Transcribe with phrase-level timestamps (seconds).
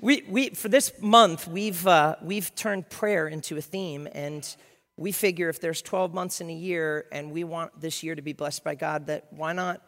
[0.00, 4.56] We, we, for this month, we've, uh, we've turned prayer into a theme, and
[4.96, 8.22] we figure if there's 12 months in a year and we want this year to
[8.22, 9.82] be blessed by God, that why not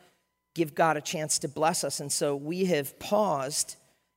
[0.55, 2.01] give God a chance to bless us?
[2.01, 3.77] And so we have paused,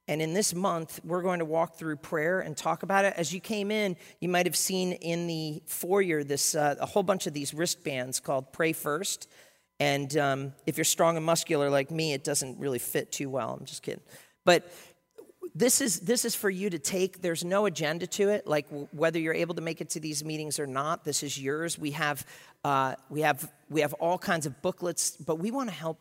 [0.09, 3.13] and in this month, we're going to walk through prayer and talk about it.
[3.15, 7.03] As you came in, you might have seen in the foyer this uh, a whole
[7.03, 9.29] bunch of these wristbands called Pray First.
[9.79, 13.57] And um, if you're strong and muscular like me, it doesn't really fit too well.
[13.57, 14.01] I'm just kidding.
[14.47, 14.71] But
[15.57, 17.21] this is this is for you to take.
[17.21, 20.59] There's no agenda to it like whether you're able to make it to these meetings
[20.59, 21.79] or not this is yours.
[21.79, 22.25] We have
[22.63, 25.99] uh, we have we have all kinds of booklets but we want to help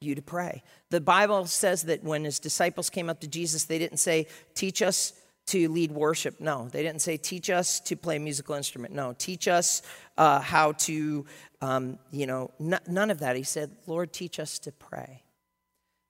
[0.00, 0.62] you to pray.
[0.90, 4.82] The bible says that when his disciples came up to jesus they didn't say teach
[4.82, 5.14] us
[5.46, 6.38] to lead worship.
[6.38, 8.92] No they didn't say teach us to play a musical instrument.
[8.92, 9.80] No teach us
[10.18, 11.24] uh, how to
[11.62, 13.36] um, you know n- none of that.
[13.36, 15.22] He said lord teach us to pray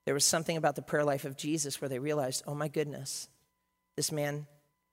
[0.08, 3.28] there was something about the prayer life of Jesus where they realized, oh my goodness,
[3.94, 4.46] this man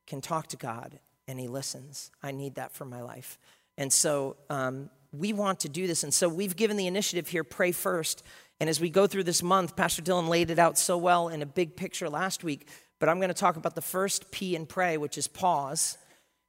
[0.08, 2.12] can talk to God and he listens.
[2.22, 3.40] I need that for my life.
[3.78, 6.04] And so um, we want to do this.
[6.04, 8.24] And so we've given the initiative here, Pray First.
[8.60, 11.42] And as we go through this month, Pastor Dylan laid it out so well in
[11.42, 12.68] a big picture last week.
[13.00, 15.98] But I'm going to talk about the first P in pray, which is pause.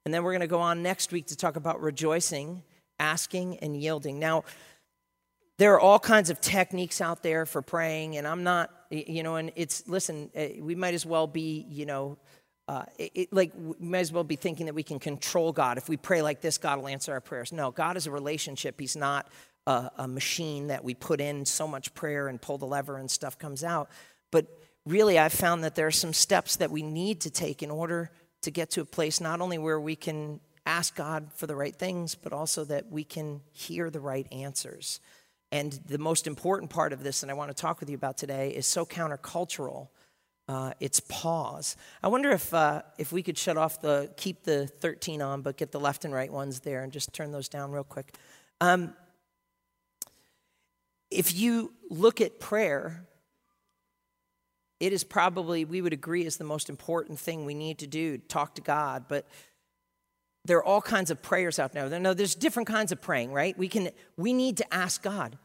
[0.04, 2.64] And then we're going to go on next week to talk about rejoicing,
[2.98, 4.18] asking, and yielding.
[4.18, 4.42] Now,
[5.58, 9.36] there are all kinds of techniques out there for praying, and I'm not, you know,
[9.36, 12.18] and it's, listen, eh, we might as well be, you know,
[12.68, 15.78] uh, it, it, like we might as well be thinking that we can control God.
[15.78, 17.52] If we pray like this, God will answer our prayers.
[17.52, 18.78] No, God is a relationship.
[18.80, 19.28] He's not
[19.66, 23.10] a, a machine that we put in so much prayer and pull the lever and
[23.10, 23.88] stuff comes out.
[24.32, 24.46] But
[24.84, 28.10] really, I've found that there are some steps that we need to take in order
[28.42, 31.74] to get to a place not only where we can ask God for the right
[31.74, 35.00] things, but also that we can hear the right answers.
[35.56, 38.18] And the most important part of this, and I want to talk with you about
[38.18, 39.88] today, is so countercultural.
[40.46, 41.76] Uh, it's pause.
[42.02, 45.56] I wonder if uh, if we could shut off the keep the 13 on, but
[45.56, 48.14] get the left and right ones there, and just turn those down real quick.
[48.60, 48.92] Um,
[51.10, 53.06] if you look at prayer,
[54.78, 58.18] it is probably we would agree is the most important thing we need to do.
[58.18, 59.26] Talk to God, but
[60.44, 61.88] there are all kinds of prayers out there.
[61.98, 63.56] No, there's different kinds of praying, right?
[63.56, 65.38] We can we need to ask God.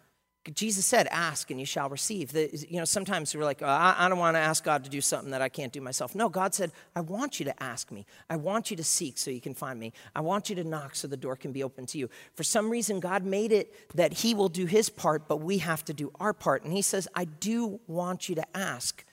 [0.55, 3.95] Jesus said, "Ask and you shall receive." The, you know, sometimes we're like, oh, I,
[3.97, 6.29] I don't want to ask God to do something that I can't do myself." No,
[6.29, 8.07] God said, "I want you to ask me.
[8.29, 9.93] I want you to seek so you can find me.
[10.15, 12.69] I want you to knock so the door can be open to you." For some
[12.69, 16.11] reason, God made it that He will do His part, but we have to do
[16.19, 16.63] our part.
[16.63, 19.05] And He says, "I do want you to ask."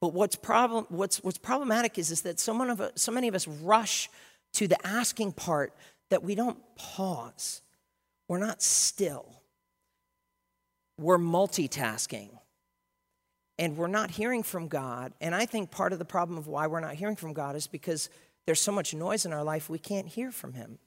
[0.00, 3.46] But what's problem what's what's problematic is is that so of so many of us
[3.46, 4.10] rush
[4.54, 5.74] to the asking part
[6.10, 7.62] that we don't pause.
[8.26, 9.41] We're not still.
[10.98, 12.30] We're multitasking.
[13.58, 15.12] And we're not hearing from God.
[15.20, 17.66] And I think part of the problem of why we're not hearing from God is
[17.66, 18.08] because
[18.46, 20.78] there's so much noise in our life we can't hear from Him,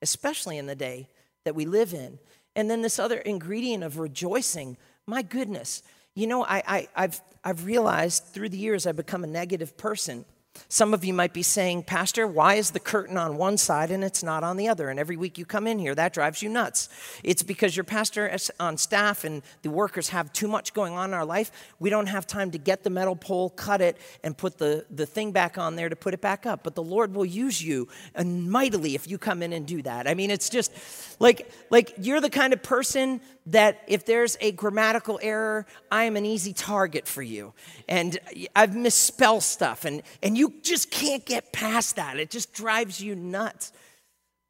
[0.00, 1.08] especially in the day
[1.44, 2.18] that we live in.
[2.54, 4.76] And then this other ingredient of rejoicing.
[5.06, 5.82] My goodness,
[6.14, 10.24] you know, I, I, I've, I've realized through the years I've become a negative person.
[10.68, 14.02] Some of you might be saying, Pastor, why is the curtain on one side and
[14.02, 14.88] it's not on the other?
[14.88, 16.88] And every week you come in here, that drives you nuts.
[17.22, 21.14] It's because your pastor on staff and the workers have too much going on in
[21.14, 21.50] our life.
[21.78, 25.06] We don't have time to get the metal pole, cut it, and put the, the
[25.06, 26.62] thing back on there to put it back up.
[26.62, 30.06] But the Lord will use you and mightily if you come in and do that.
[30.06, 30.72] I mean, it's just
[31.18, 36.16] like, like you're the kind of person that if there's a grammatical error, I am
[36.16, 37.52] an easy target for you.
[37.88, 38.18] And
[38.54, 42.18] I've misspelled stuff, and, and you just can't get past that.
[42.18, 43.72] It just drives you nuts.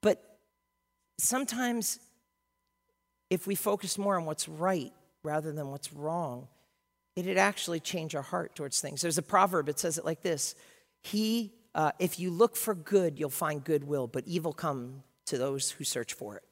[0.00, 0.22] But
[1.18, 1.98] sometimes,
[3.30, 4.92] if we focus more on what's right
[5.22, 6.48] rather than what's wrong,
[7.16, 9.00] it'd actually change our heart towards things.
[9.00, 10.54] There's a proverb, it says it like this
[11.02, 15.70] He, uh, if you look for good, you'll find goodwill, but evil come to those
[15.70, 16.42] who search for it.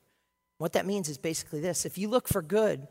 [0.58, 2.88] What that means is basically this if you look for good,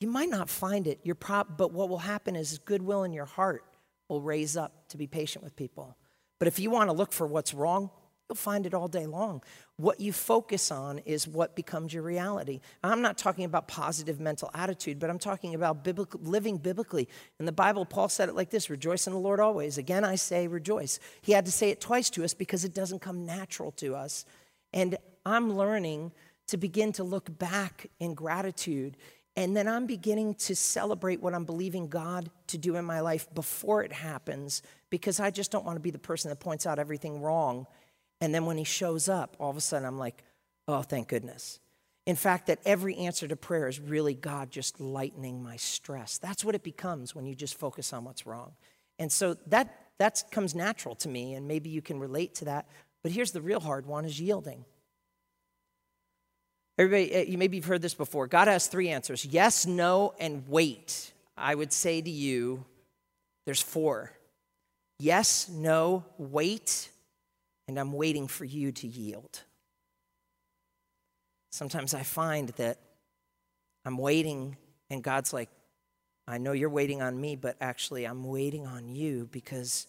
[0.00, 3.26] you might not find it, You're prob- but what will happen is goodwill in your
[3.26, 3.64] heart
[4.10, 5.96] will raise up to be patient with people.
[6.38, 7.90] But if you want to look for what's wrong,
[8.28, 9.42] you'll find it all day long.
[9.76, 12.60] What you focus on is what becomes your reality.
[12.82, 17.08] I'm not talking about positive mental attitude, but I'm talking about biblical, living biblically.
[17.38, 19.78] In the Bible, Paul said it like this Rejoice in the Lord always.
[19.78, 20.98] Again, I say rejoice.
[21.22, 24.24] He had to say it twice to us because it doesn't come natural to us.
[24.72, 26.12] And I'm learning
[26.48, 28.96] to begin to look back in gratitude.
[29.36, 33.32] And then I'm beginning to celebrate what I'm believing God to do in my life
[33.32, 36.78] before it happens because I just don't want to be the person that points out
[36.78, 37.66] everything wrong.
[38.20, 40.22] And then when He shows up, all of a sudden I'm like,
[40.66, 41.60] oh, thank goodness.
[42.06, 46.18] In fact, that every answer to prayer is really God just lightening my stress.
[46.18, 48.52] That's what it becomes when you just focus on what's wrong.
[48.98, 52.66] And so that that comes natural to me, and maybe you can relate to that.
[53.02, 54.64] But here's the real hard one is yielding.
[56.80, 58.26] Everybody, eh, you maybe you've heard this before.
[58.26, 61.12] God has three answers yes, no, and wait.
[61.36, 62.64] I would say to you,
[63.44, 64.12] there's four.
[64.98, 66.88] Yes, no, wait,
[67.68, 69.42] and I'm waiting for you to yield.
[71.52, 72.78] Sometimes I find that
[73.84, 74.56] I'm waiting,
[74.88, 75.50] and God's like,
[76.26, 79.86] I know you're waiting on me, but actually, I'm waiting on you because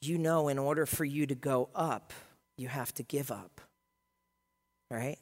[0.00, 2.14] you know, in order for you to go up,
[2.56, 3.60] you have to give up.
[4.90, 5.18] Right?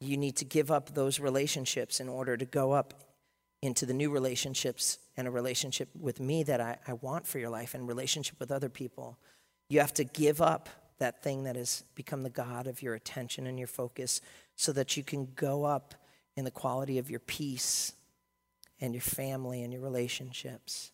[0.00, 2.94] You need to give up those relationships in order to go up
[3.62, 7.48] into the new relationships and a relationship with me that I, I want for your
[7.48, 9.18] life and relationship with other people.
[9.70, 10.68] You have to give up
[10.98, 14.20] that thing that has become the God of your attention and your focus
[14.54, 15.94] so that you can go up
[16.36, 17.92] in the quality of your peace
[18.80, 20.92] and your family and your relationships.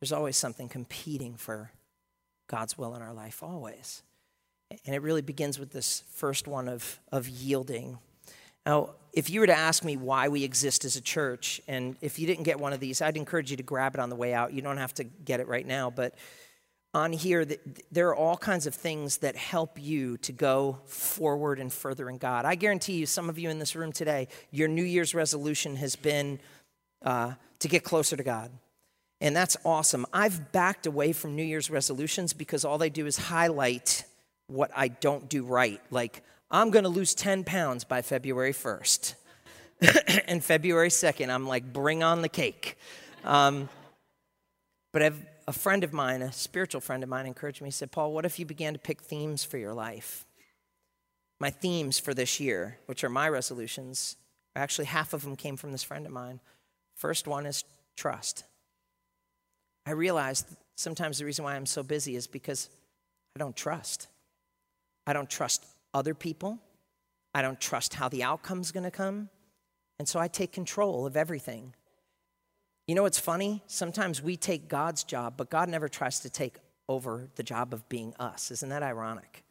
[0.00, 1.70] There's always something competing for
[2.48, 4.02] God's will in our life, always.
[4.84, 7.98] And it really begins with this first one of, of yielding.
[8.64, 12.18] Now, if you were to ask me why we exist as a church, and if
[12.18, 14.32] you didn't get one of these, I'd encourage you to grab it on the way
[14.32, 14.52] out.
[14.52, 16.14] You don't have to get it right now, but
[16.94, 17.46] on here,
[17.90, 22.18] there are all kinds of things that help you to go forward and further in
[22.18, 22.44] God.
[22.44, 25.96] I guarantee you, some of you in this room today, your New Year's resolution has
[25.96, 26.38] been
[27.02, 28.50] uh, to get closer to God.
[29.22, 30.04] And that's awesome.
[30.12, 34.04] I've backed away from New Year's resolutions because all they do is highlight
[34.48, 35.80] what I don't do right.
[35.90, 36.22] Like,
[36.54, 39.14] I'm going to lose 10 pounds by February 1st.
[40.28, 42.76] and February 2nd, I'm like, bring on the cake.
[43.24, 43.70] Um,
[44.92, 47.68] but I've, a friend of mine, a spiritual friend of mine, encouraged me.
[47.68, 50.26] He said, Paul, what if you began to pick themes for your life?
[51.40, 54.16] My themes for this year, which are my resolutions,
[54.54, 56.38] actually, half of them came from this friend of mine.
[56.94, 57.64] First one is
[57.96, 58.44] trust.
[59.86, 60.46] I realized
[60.76, 62.68] sometimes the reason why I'm so busy is because
[63.34, 64.08] I don't trust.
[65.06, 66.58] I don't trust other people.
[67.34, 69.28] I don't trust how the outcome's going to come.
[69.98, 71.74] And so I take control of everything.
[72.86, 73.62] You know what's funny?
[73.66, 76.56] Sometimes we take God's job, but God never tries to take
[76.88, 78.50] over the job of being us.
[78.50, 79.44] Isn't that ironic?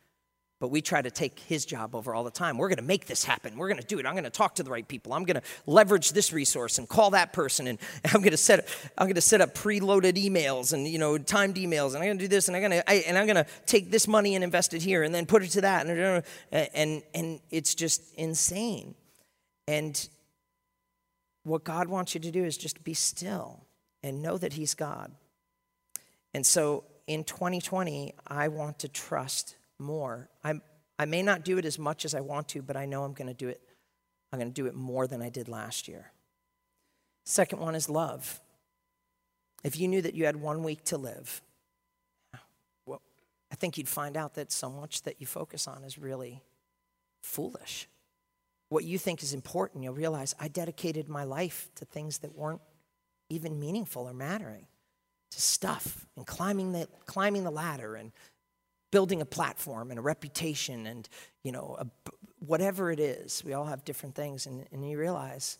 [0.61, 2.59] But we try to take his job over all the time.
[2.59, 3.57] We're going to make this happen.
[3.57, 4.05] We're going to do it.
[4.05, 5.11] I'm going to talk to the right people.
[5.11, 7.65] I'm going to leverage this resource and call that person.
[7.65, 11.17] And I'm going to set I'm going to set up preloaded emails and you know
[11.17, 11.95] timed emails.
[11.95, 12.47] And I'm going to do this.
[12.47, 14.83] And I'm going to I, and I'm going to take this money and invest it
[14.83, 15.87] here and then put it to that.
[15.87, 18.93] And and and it's just insane.
[19.67, 20.07] And
[21.41, 23.65] what God wants you to do is just be still
[24.03, 25.11] and know that He's God.
[26.35, 30.29] And so in 2020, I want to trust more.
[30.43, 30.61] I'm,
[30.97, 33.13] I may not do it as much as I want to, but I know I'm
[33.13, 33.61] going to do it.
[34.31, 36.11] I'm going to do it more than I did last year.
[37.25, 38.39] Second one is love.
[39.63, 41.41] If you knew that you had one week to live,
[42.85, 43.01] well,
[43.51, 46.41] I think you'd find out that so much that you focus on is really
[47.21, 47.87] foolish.
[48.69, 52.61] What you think is important, you'll realize I dedicated my life to things that weren't
[53.29, 54.65] even meaningful or mattering,
[55.31, 58.11] to stuff and climbing the, climbing the ladder and
[58.91, 61.07] building a platform and a reputation and,
[61.43, 61.87] you know, a,
[62.45, 63.43] whatever it is.
[63.43, 64.45] We all have different things.
[64.45, 65.57] And, and you realize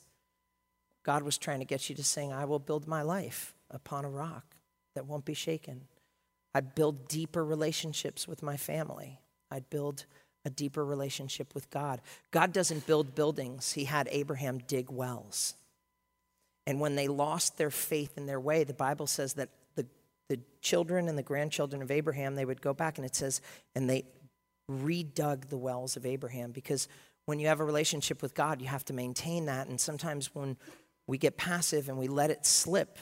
[1.04, 4.10] God was trying to get you to sing, I will build my life upon a
[4.10, 4.56] rock
[4.95, 5.88] that won't be shaken.
[6.54, 9.19] I'd build deeper relationships with my family.
[9.50, 10.06] I'd build
[10.44, 12.01] a deeper relationship with God.
[12.32, 15.56] God doesn't build buildings, He had Abraham dig wells.
[16.67, 19.50] And when they lost their faith in their way, the Bible says that
[20.32, 23.42] the children and the grandchildren of Abraham, they would go back and it says,
[23.76, 24.06] and they
[24.72, 26.88] redug the wells of Abraham because
[27.26, 29.68] when you have a relationship with God, you have to maintain that.
[29.68, 30.56] And sometimes when
[31.06, 32.98] we get passive and we let it slip,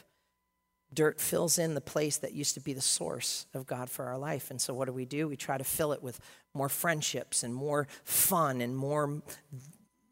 [0.92, 4.18] dirt fills in the place that used to be the source of God for our
[4.18, 4.50] life.
[4.50, 5.28] And so what do we do?
[5.28, 6.20] We try to fill it with
[6.56, 9.22] more friendships and more fun and more,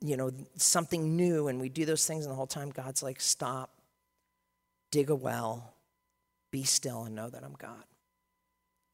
[0.01, 1.47] you know, something new.
[1.47, 3.71] And we do those things, and the whole time God's like, stop,
[4.91, 5.73] dig a well,
[6.51, 7.83] be still and know that I'm God.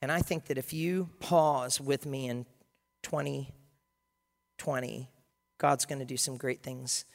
[0.02, 2.46] And I think that if you pause with me in
[3.04, 5.10] 2020,
[5.58, 7.06] God's going to do some great things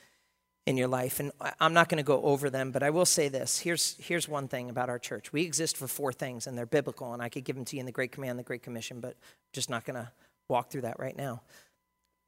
[0.66, 1.20] in your life.
[1.20, 3.58] And I'm not going to go over them, but I will say this.
[3.58, 5.32] Here's, here's one thing about our church.
[5.32, 7.80] We exist for four things, and they're biblical, and I could give them to you
[7.80, 10.10] in the Great Command, the Great Commission, but I'm just not going to
[10.48, 11.42] walk through that right now.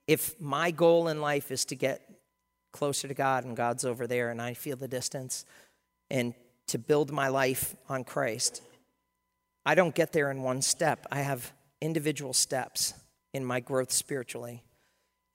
[0.07, 2.03] If my goal in life is to get
[2.73, 5.45] closer to God and God's over there and I feel the distance,
[6.11, 6.35] and
[6.71, 8.63] to build my life on Christ,
[9.65, 11.07] I don't get there in one step.
[11.11, 12.95] I have individual steps
[13.33, 14.63] in my growth spiritually.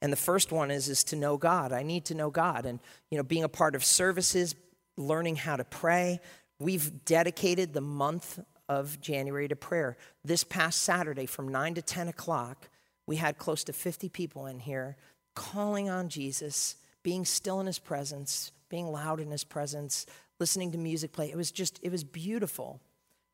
[0.02, 1.72] And the first one is is to know God.
[1.72, 4.54] I need to know God and you know being a part of services,
[4.96, 6.20] learning how to pray.
[6.58, 8.38] We've dedicated the month
[8.68, 9.96] of January to prayer.
[10.24, 12.68] This past Saturday from 9 to 10 o'clock,
[13.06, 14.96] we had close to 50 people in here
[15.34, 20.06] calling on Jesus, being still in his presence, being loud in his presence,
[20.38, 21.30] listening to music play.
[21.30, 22.80] It was just, it was beautiful.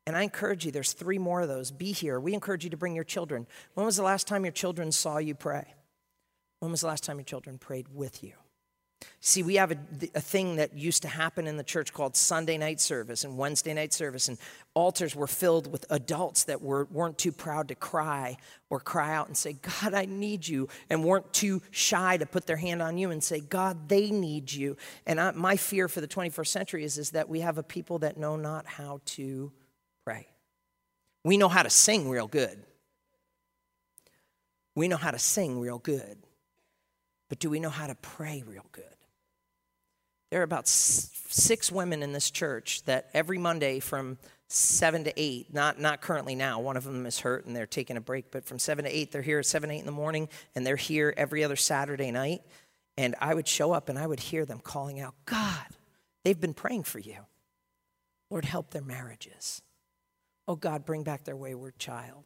[0.05, 1.71] And I encourage you, there's three more of those.
[1.71, 2.19] Be here.
[2.19, 3.47] We encourage you to bring your children.
[3.73, 5.73] When was the last time your children saw you pray?
[6.59, 8.33] When was the last time your children prayed with you?
[9.19, 9.77] See, we have a,
[10.15, 13.73] a, thing that used to happen in the church called Sunday night service and Wednesday
[13.73, 14.37] night service, and
[14.73, 18.37] altars were filled with adults that were, weren't too proud to cry
[18.69, 22.45] or cry out and say, God, I need you, and weren't too shy to put
[22.45, 24.75] their hand on you and say, God, they need you.
[25.05, 27.99] And I, my fear for the 21st century is, is that we have a people
[27.99, 29.51] that know not how to
[30.03, 30.27] pray.
[31.23, 32.61] We know how to sing real good.
[34.75, 36.17] We know how to sing real good.
[37.29, 38.92] But do we know how to pray real good?
[40.33, 45.53] There are about six women in this church that every Monday from seven to eight,
[45.53, 48.43] not, not currently now, one of them is hurt and they're taking a break, but
[48.43, 51.13] from seven to eight, they're here at seven, eight in the morning, and they're here
[51.17, 52.41] every other Saturday night.
[52.97, 55.67] And I would show up and I would hear them calling out, God,
[56.23, 57.17] they've been praying for you.
[58.31, 59.61] Lord, help their marriages.
[60.47, 62.23] Oh God, bring back their wayward child.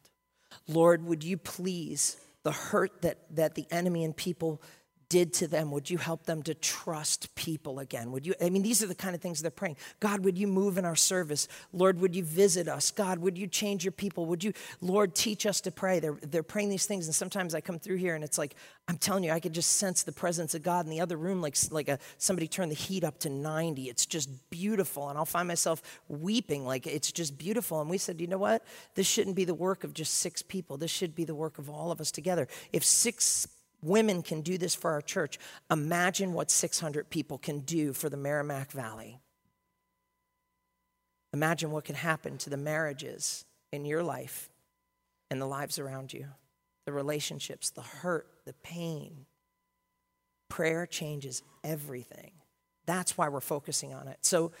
[0.66, 4.62] Lord, would you please, the hurt that, that the enemy and people
[5.08, 8.12] did to them, would you help them to trust people again?
[8.12, 9.76] Would you, I mean, these are the kind of things they're praying.
[10.00, 11.48] God, would you move in our service?
[11.72, 12.90] Lord, would you visit us?
[12.90, 14.26] God, would you change your people?
[14.26, 15.98] Would you, Lord, teach us to pray?
[15.98, 18.54] They're, they're praying these things, and sometimes I come through here and it's like,
[18.86, 21.42] I'm telling you, I could just sense the presence of God in the other room,
[21.42, 23.84] like, like a, somebody turned the heat up to 90.
[23.84, 25.08] It's just beautiful.
[25.08, 27.80] And I'll find myself weeping, like it's just beautiful.
[27.80, 28.64] And we said, you know what?
[28.94, 30.78] This shouldn't be the work of just six people.
[30.78, 32.48] This should be the work of all of us together.
[32.72, 33.46] If six
[33.82, 35.38] women can do this for our church.
[35.70, 39.20] Imagine what 600 people can do for the Merrimack Valley.
[41.32, 44.48] Imagine what can happen to the marriages in your life
[45.30, 46.26] and the lives around you,
[46.86, 49.26] the relationships, the hurt, the pain.
[50.48, 52.32] Prayer changes everything.
[52.86, 54.18] That's why we're focusing on it.
[54.22, 54.52] So,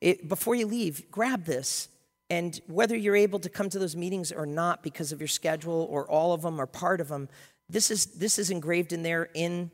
[0.00, 1.88] it, before you leave, grab this.
[2.30, 5.86] And whether you're able to come to those meetings or not because of your schedule
[5.90, 7.28] or all of them or part of them,
[7.68, 9.70] this is, this is engraved in there in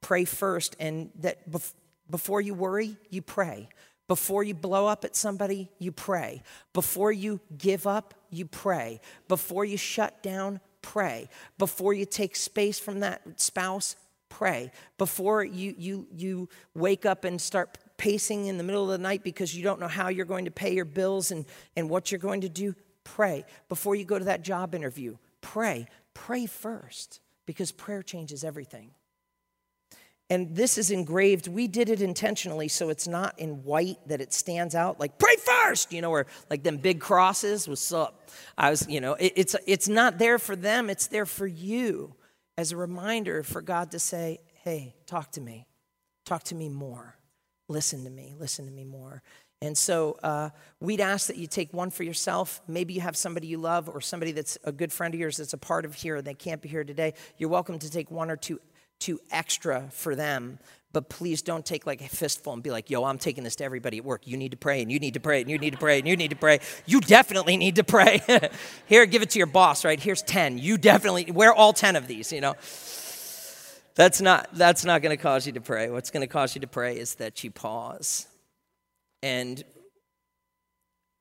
[0.00, 1.72] pray first, and that bef-
[2.10, 3.68] before you worry, you pray.
[4.06, 6.42] Before you blow up at somebody, you pray.
[6.74, 9.00] Before you give up, you pray.
[9.28, 11.30] Before you shut down, pray.
[11.56, 13.96] Before you take space from that spouse,
[14.28, 14.70] pray.
[14.98, 19.24] Before you, you, you wake up and start pacing in the middle of the night
[19.24, 22.18] because you don't know how you're going to pay your bills and, and what you're
[22.18, 22.74] going to do,
[23.04, 23.46] pray.
[23.70, 25.86] Before you go to that job interview, pray.
[26.12, 28.90] Pray first because prayer changes everything.
[30.30, 31.48] And this is engraved.
[31.48, 35.36] We did it intentionally so it's not in white that it stands out like pray
[35.36, 37.68] first, you know, or like them big crosses.
[37.68, 38.30] What's up?
[38.56, 40.88] I was, you know, it, it's it's not there for them.
[40.88, 42.14] It's there for you
[42.56, 45.66] as a reminder for God to say, "Hey, talk to me,
[46.24, 47.16] talk to me more,
[47.68, 49.22] listen to me, listen to me more."
[49.64, 52.60] And so uh, we'd ask that you take one for yourself.
[52.68, 55.54] Maybe you have somebody you love or somebody that's a good friend of yours that's
[55.54, 57.14] a part of here and they can't be here today.
[57.38, 58.60] You're welcome to take one or two,
[58.98, 60.58] two extra for them.
[60.92, 63.64] But please don't take like a fistful and be like, yo, I'm taking this to
[63.64, 64.28] everybody at work.
[64.28, 66.06] You need to pray and you need to pray and you need to pray and
[66.06, 66.60] you need to pray.
[66.86, 68.20] You definitely need to pray.
[68.86, 69.98] Here, give it to your boss, right?
[69.98, 70.58] Here's 10.
[70.58, 72.54] You definitely, wear all 10 of these, you know?
[73.96, 75.90] That's not, that's not going to cause you to pray.
[75.90, 78.28] What's going to cause you to pray is that you pause
[79.24, 79.64] and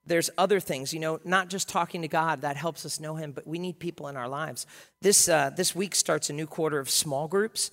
[0.06, 3.32] there's other things, you know, not just talking to God that helps us know Him,
[3.32, 4.68] but we need people in our lives.
[5.02, 7.72] This, uh, this week starts a new quarter of small groups.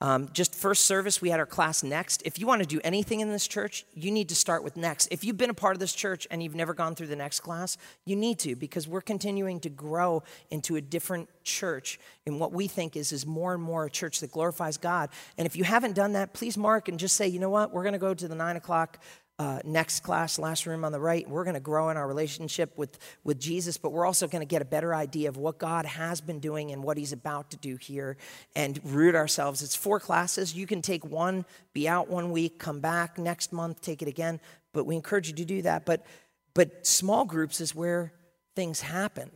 [0.00, 2.22] Um, just first service, we had our class next.
[2.24, 5.06] If you want to do anything in this church, you need to start with next.
[5.12, 7.38] If you've been a part of this church and you've never gone through the next
[7.38, 12.52] class, you need to because we're continuing to grow into a different church in what
[12.52, 15.08] we think is, is more and more a church that glorifies God.
[15.38, 17.84] And if you haven't done that, please mark and just say, you know what, we're
[17.84, 18.98] going to go to the nine o'clock
[19.42, 22.78] uh, next class, last room on the right, we're going to grow in our relationship
[22.78, 25.84] with, with Jesus, but we're also going to get a better idea of what God
[25.84, 28.16] has been doing and what He's about to do here
[28.54, 29.60] and root ourselves.
[29.60, 30.54] It's four classes.
[30.54, 34.38] You can take one, be out one week, come back next month, take it again,
[34.72, 35.84] but we encourage you to do that.
[35.86, 36.06] But,
[36.54, 38.12] but small groups is where
[38.54, 39.28] things happen.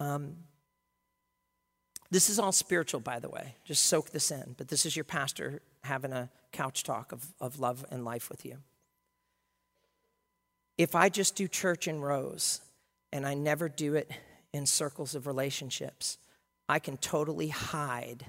[0.00, 0.34] Um,
[2.10, 3.54] this is all spiritual, by the way.
[3.64, 4.56] Just soak this in.
[4.58, 8.44] But this is your pastor having a couch talk of, of love and life with
[8.44, 8.58] you
[10.78, 12.60] if I just do church in rows
[13.12, 14.10] and I never do it
[14.52, 16.18] in circles of relationships,
[16.68, 18.26] I can totally hide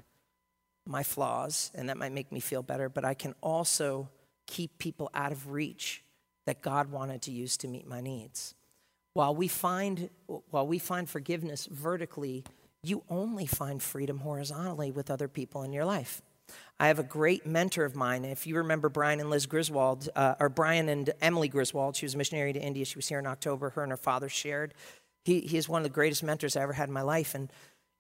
[0.86, 4.10] my flaws, and that might make me feel better, but I can also
[4.48, 6.04] keep people out of reach
[6.46, 8.54] that God wanted to use to meet my needs.
[9.14, 10.10] while we find
[10.50, 12.44] while we find forgiveness vertically,
[12.84, 16.22] you only find freedom horizontally with other people in your life.
[16.80, 18.26] I have a great mentor of mine.
[18.26, 22.16] If you remember Brian and Liz Griswold, uh, or Brian and Emily Griswold, she was
[22.16, 22.84] a missionary to India.
[22.84, 23.70] She was here in October.
[23.70, 24.74] Her and her father shared.
[25.24, 27.36] He, he is one of the greatest mentors I ever had in my life.
[27.36, 27.52] And,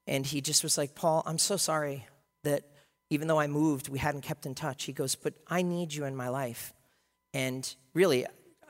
[0.07, 2.07] and he just was like, Paul, I'm so sorry
[2.43, 2.63] that
[3.09, 4.83] even though I moved, we hadn't kept in touch.
[4.83, 6.73] He goes, But I need you in my life.
[7.33, 8.25] And really,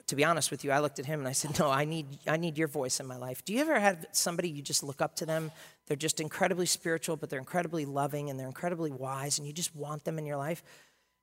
[0.07, 2.05] to be honest with you, I looked at him and I said, No, I need,
[2.27, 3.43] I need your voice in my life.
[3.45, 5.51] Do you ever have somebody you just look up to them?
[5.88, 9.75] They're just incredibly spiritual, but they're incredibly loving and they're incredibly wise, and you just
[9.75, 10.63] want them in your life?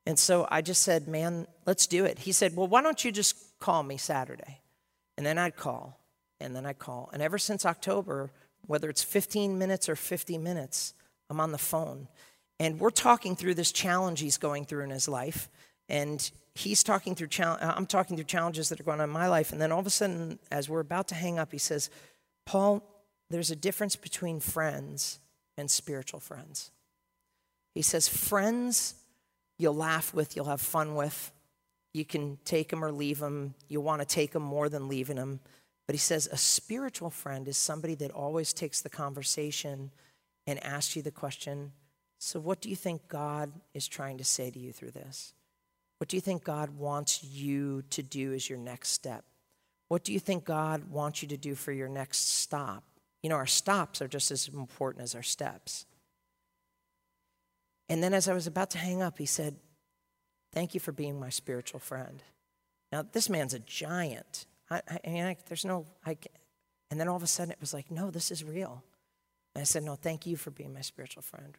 [0.06, 2.20] And so I just said, Man, let's do it.
[2.20, 4.60] He said, Well, why don't you just call me Saturday?
[5.16, 6.00] And then I'd call,
[6.40, 7.10] and then I'd call.
[7.12, 8.30] And ever since October,
[8.66, 10.94] whether it's 15 minutes or 50 minutes,
[11.28, 12.08] I'm on the phone.
[12.58, 15.48] And we're talking through this challenge he's going through in his life.
[15.88, 19.28] And he's talking through, uh, I'm talking through challenges that are going on in my
[19.28, 19.52] life.
[19.52, 21.90] And then all of a sudden, as we're about to hang up, he says,
[22.46, 22.82] Paul,
[23.30, 25.20] there's a difference between friends
[25.56, 26.70] and spiritual friends.
[27.74, 28.94] He says, friends
[29.58, 31.30] you'll laugh with, you'll have fun with.
[31.92, 33.54] You can take them or leave them.
[33.68, 35.40] You want to take them more than leaving them.
[35.86, 39.90] But he says, a spiritual friend is somebody that always takes the conversation
[40.46, 41.72] and asks you the question
[42.20, 45.32] so, what do you think God is trying to say to you through this?
[46.00, 49.22] What do you think God wants you to do as your next step?
[49.88, 52.82] What do you think God wants you to do for your next stop?
[53.22, 55.84] You know, our stops are just as important as our steps.
[57.90, 59.56] And then as I was about to hang up, he said,
[60.54, 62.22] Thank you for being my spiritual friend.
[62.90, 64.46] Now, this man's a giant.
[64.70, 66.16] I, I, I there's no, I,
[66.90, 68.82] and then all of a sudden it was like, no, this is real.
[69.54, 71.58] And I said, no, thank you for being my spiritual friend.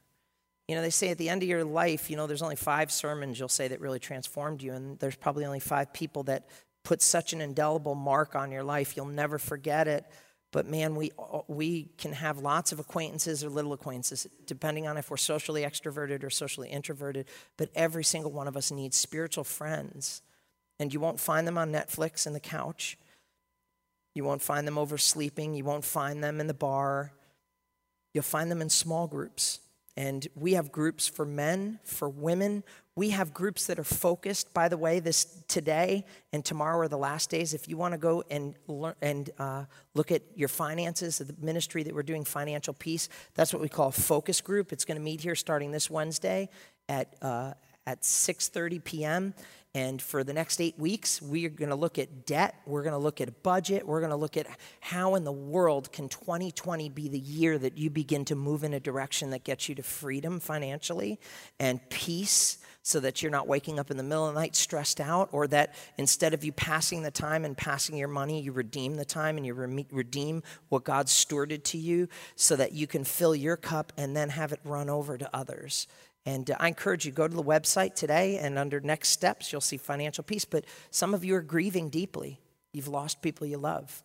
[0.72, 2.94] You know, they say at the end of your life, you know, there's only five
[2.94, 6.48] sermons you'll say that really transformed you, and there's probably only five people that
[6.86, 8.96] put such an indelible mark on your life.
[8.96, 10.06] You'll never forget it.
[10.54, 14.96] But man, we, uh, we can have lots of acquaintances or little acquaintances, depending on
[14.96, 17.26] if we're socially extroverted or socially introverted.
[17.58, 20.22] But every single one of us needs spiritual friends.
[20.80, 22.98] And you won't find them on Netflix and the couch.
[24.16, 25.54] You won't find them oversleeping.
[25.54, 27.12] You won't find them in the bar.
[28.14, 29.60] You'll find them in small groups.
[29.98, 32.64] And we have groups for men, for women.
[32.96, 36.98] We have groups that are focused, by the way, this today and tomorrow are the
[36.98, 37.54] last days.
[37.54, 41.84] If you want to go and learn and uh, look at your finances, the ministry
[41.84, 44.72] that we're doing, Financial Peace, that's what we call a focus group.
[44.72, 46.50] It's going to meet here starting this Wednesday
[46.88, 47.54] at uh,
[47.88, 49.34] at 6:30 p.m.
[49.74, 52.56] And for the next eight weeks, we are going to look at debt.
[52.66, 53.88] We're going to look at budget.
[53.88, 54.48] We're going to look at
[54.82, 58.74] how in the world can 2020 be the year that you begin to move in
[58.74, 61.22] a direction that gets you to freedom financially
[61.58, 65.00] and peace so that you're not waking up in the middle of the night stressed
[65.00, 68.96] out, or that instead of you passing the time and passing your money, you redeem
[68.96, 73.36] the time and you redeem what God stewarded to you so that you can fill
[73.36, 75.88] your cup and then have it run over to others.
[76.26, 79.62] And uh, I encourage you, go to the website today, and under next steps, you'll
[79.62, 80.46] see financial peace.
[80.46, 82.40] But some of you are grieving deeply.
[82.74, 84.04] You've lost people you love.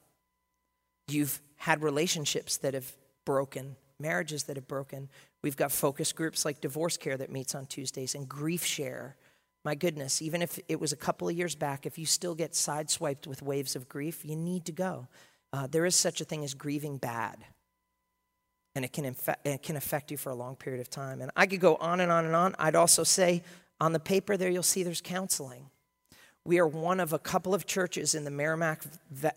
[1.09, 5.09] You've had relationships that have broken, marriages that have broken.
[5.43, 9.17] We've got focus groups like Divorce Care that meets on Tuesdays and Grief Share.
[9.65, 12.53] My goodness, even if it was a couple of years back, if you still get
[12.53, 15.09] sideswiped with waves of grief, you need to go.
[15.53, 17.45] Uh, there is such a thing as grieving bad
[18.77, 21.23] and it can, it can affect you for a long period of time.
[21.23, 22.55] And I could go on and on and on.
[22.59, 23.43] I'd also say
[23.81, 25.71] on the paper there, you'll see there's counseling.
[26.45, 28.83] We are one of a couple of churches in the Merrimack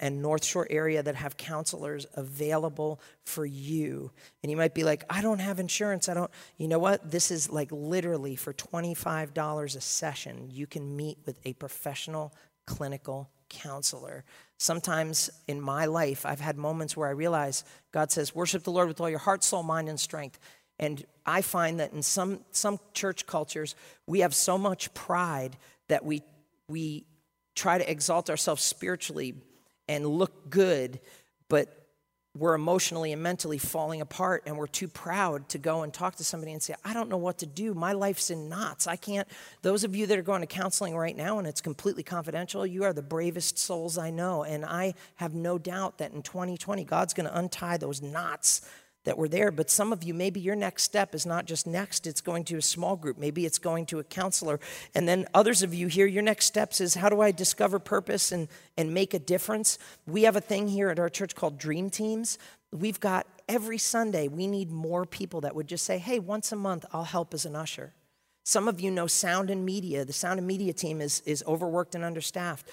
[0.01, 4.11] and North Shore area that have counselors available for you.
[4.43, 6.09] And you might be like, I don't have insurance.
[6.09, 6.29] I don't.
[6.57, 7.09] You know what?
[7.09, 12.33] This is like literally for $25 a session, you can meet with a professional
[12.67, 14.23] clinical counselor.
[14.57, 18.87] Sometimes in my life, I've had moments where I realize God says, Worship the Lord
[18.87, 20.39] with all your heart, soul, mind, and strength.
[20.79, 23.75] And I find that in some, some church cultures,
[24.07, 25.57] we have so much pride
[25.89, 26.23] that we,
[26.69, 27.05] we
[27.55, 29.35] try to exalt ourselves spiritually
[29.89, 30.99] and look good,
[31.49, 31.78] but
[32.37, 36.23] we're emotionally and mentally falling apart and we're too proud to go and talk to
[36.23, 37.73] somebody and say, I don't know what to do.
[37.73, 38.85] My life's in knots.
[38.85, 39.27] I can't.
[39.63, 42.83] Those of you that are going to counseling right now and it's completely confidential, you
[42.83, 44.43] are the bravest souls I know.
[44.43, 48.61] And I have no doubt that in 2020, God's going to untie those knots
[49.05, 49.51] that were there.
[49.51, 52.57] But some of you, maybe your next step is not just next, it's going to
[52.57, 53.17] a small group.
[53.17, 54.59] Maybe it's going to a counselor.
[54.93, 58.31] And then others of you here, your next steps is how do I discover purpose
[58.31, 59.77] and, and make a difference?
[60.05, 62.37] We have a thing here at our church called Dream Teams.
[62.71, 66.55] We've got every Sunday, we need more people that would just say, hey, once a
[66.55, 67.93] month, I'll help as an usher.
[68.43, 70.05] Some of you know sound and media.
[70.05, 72.69] The sound and media team is, is overworked and understaffed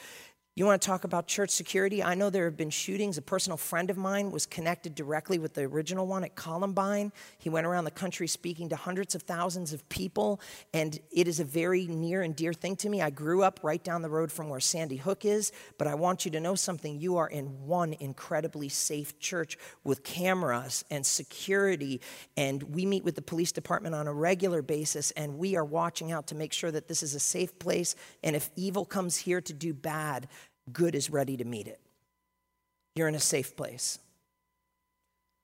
[0.58, 2.02] You want to talk about church security?
[2.02, 3.18] I know there have been shootings.
[3.18, 7.12] A personal friend of mine was connected directly with the original one at Columbine.
[7.36, 10.40] He went around the country speaking to hundreds of thousands of people,
[10.72, 13.02] and it is a very near and dear thing to me.
[13.02, 16.24] I grew up right down the road from where Sandy Hook is, but I want
[16.24, 16.98] you to know something.
[16.98, 22.00] You are in one incredibly safe church with cameras and security,
[22.34, 26.12] and we meet with the police department on a regular basis, and we are watching
[26.12, 29.42] out to make sure that this is a safe place, and if evil comes here
[29.42, 30.28] to do bad,
[30.72, 31.80] good is ready to meet it.
[32.94, 33.98] You're in a safe place.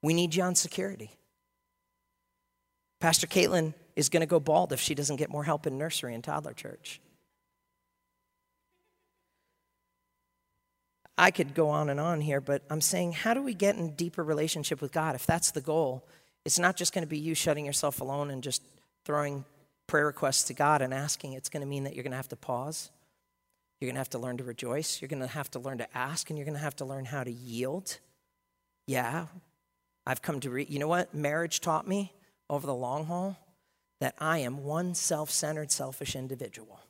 [0.02, 1.11] We need you on security.
[3.00, 6.14] Pastor Caitlin is going to go bald if she doesn't get more help in nursery
[6.14, 7.00] and toddler church.
[11.18, 13.94] I could go on and on here, but I'm saying, how do we get in
[13.94, 15.14] deeper relationship with God?
[15.14, 16.06] If that's the goal,
[16.44, 18.62] it's not just going to be you shutting yourself alone and just
[19.04, 19.44] throwing
[19.87, 21.35] prayer requests to God and asking.
[21.35, 22.90] It's going to mean that you're going to have to pause
[23.82, 25.02] you're going to have to learn to rejoice.
[25.02, 27.04] You're going to have to learn to ask, and you're going to have to learn
[27.04, 27.98] how to yield.
[28.86, 29.26] Yeah,
[30.06, 31.14] I've come to read, you know what?
[31.14, 32.12] Marriage taught me
[32.48, 33.36] over the long haul
[34.00, 36.80] that I am one self centered, selfish individual.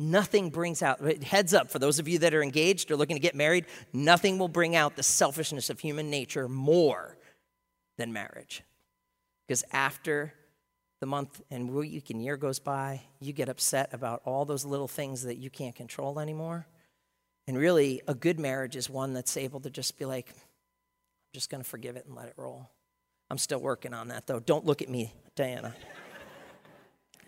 [0.00, 3.20] Nothing brings out, heads up for those of you that are engaged or looking to
[3.20, 7.16] get married, nothing will bring out the selfishness of human nature more
[7.96, 8.62] than marriage.
[9.46, 10.32] Because after
[11.00, 14.88] the month and week and year goes by, you get upset about all those little
[14.88, 16.66] things that you can't control anymore.
[17.46, 20.34] And really, a good marriage is one that's able to just be like, I'm
[21.32, 22.68] just going to forgive it and let it roll.
[23.30, 24.40] I'm still working on that, though.
[24.40, 25.74] Don't look at me, Diana.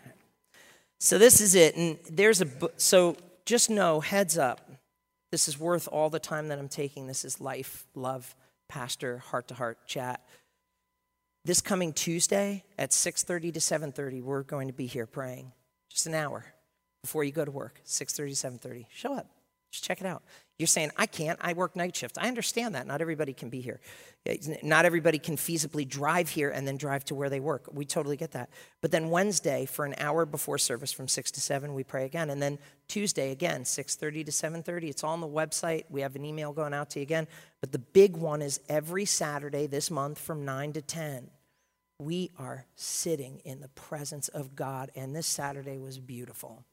[0.98, 1.76] so, this is it.
[1.76, 4.70] And there's a, so just know, heads up,
[5.30, 7.06] this is worth all the time that I'm taking.
[7.06, 8.34] This is life, love,
[8.68, 10.24] pastor, heart to heart chat.
[11.42, 15.52] This coming Tuesday at 6:30 to 7:30, we're going to be here praying.
[15.88, 16.44] Just an hour
[17.02, 18.86] before you go to work, 6:30 to 7:30.
[18.92, 19.26] Show up.
[19.70, 20.22] Just check it out.
[20.60, 22.18] You're saying, I can't, I work night shifts.
[22.18, 22.86] I understand that.
[22.86, 23.80] Not everybody can be here.
[24.26, 27.70] Eh, not everybody can feasibly drive here and then drive to where they work.
[27.72, 28.50] We totally get that.
[28.82, 32.28] But then Wednesday, for an hour before service from 6 to 7, we pray again.
[32.28, 34.90] And then Tuesday, again, 6.30 to 7.30.
[34.90, 35.84] It's all on the website.
[35.88, 37.26] We have an email going out to you again.
[37.62, 41.30] But the big one is every Saturday this month from 9 to 10
[41.98, 44.90] we are sitting in the presence of God.
[44.94, 46.64] And this Saturday was beautiful.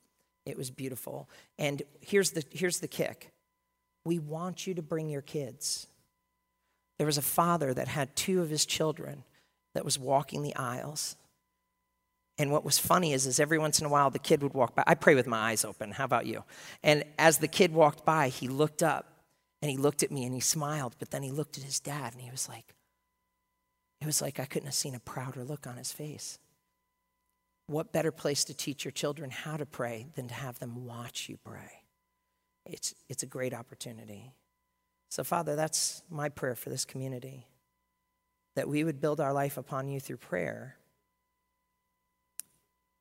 [0.45, 1.29] It was beautiful.
[1.59, 3.33] And here's the, here's the kick
[4.07, 5.85] we want you to bring your kids.
[6.97, 9.23] There was a father that had two of his children
[9.75, 11.17] that was walking the aisles.
[12.39, 14.75] And what was funny is, is every once in a while the kid would walk
[14.75, 14.83] by.
[14.87, 15.91] I pray with my eyes open.
[15.91, 16.43] How about you?
[16.83, 19.11] And as the kid walked by, he looked up
[19.61, 22.13] and he looked at me and he smiled, but then he looked at his dad
[22.13, 22.75] and he was like,
[23.99, 26.39] it was like I couldn't have seen a prouder look on his face.
[27.65, 31.27] What better place to teach your children how to pray than to have them watch
[31.27, 31.81] you pray?
[32.71, 34.33] It's, it's a great opportunity.
[35.09, 37.47] So, Father, that's my prayer for this community
[38.55, 40.75] that we would build our life upon you through prayer,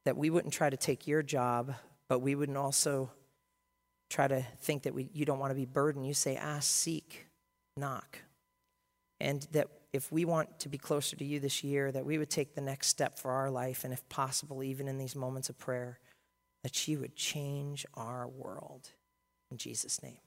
[0.04, 1.74] that we wouldn't try to take your job,
[2.08, 3.10] but we wouldn't also
[4.10, 6.06] try to think that we, you don't want to be burdened.
[6.06, 7.26] You say, ask, seek,
[7.76, 8.18] knock.
[9.18, 12.28] And that if we want to be closer to you this year, that we would
[12.28, 15.58] take the next step for our life, and if possible, even in these moments of
[15.58, 15.98] prayer,
[16.62, 18.90] that you would change our world.
[19.50, 20.18] In Jesus' name.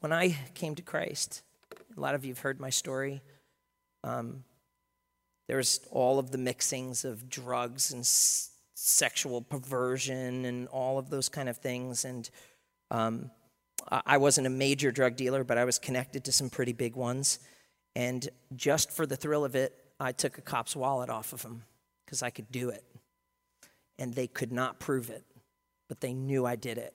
[0.00, 1.42] When I came to Christ,
[1.96, 3.22] a lot of you have heard my story.
[4.04, 4.44] Um,
[5.48, 11.28] there's all of the mixings of drugs and s- sexual perversion and all of those
[11.28, 12.04] kind of things.
[12.04, 12.28] And
[12.90, 13.30] um,
[13.88, 17.38] I wasn't a major drug dealer, but I was connected to some pretty big ones.
[17.94, 21.62] And just for the thrill of it, I took a cop's wallet off of him
[22.04, 22.84] because I could do it.
[23.98, 25.24] And they could not prove it,
[25.88, 26.94] but they knew I did it.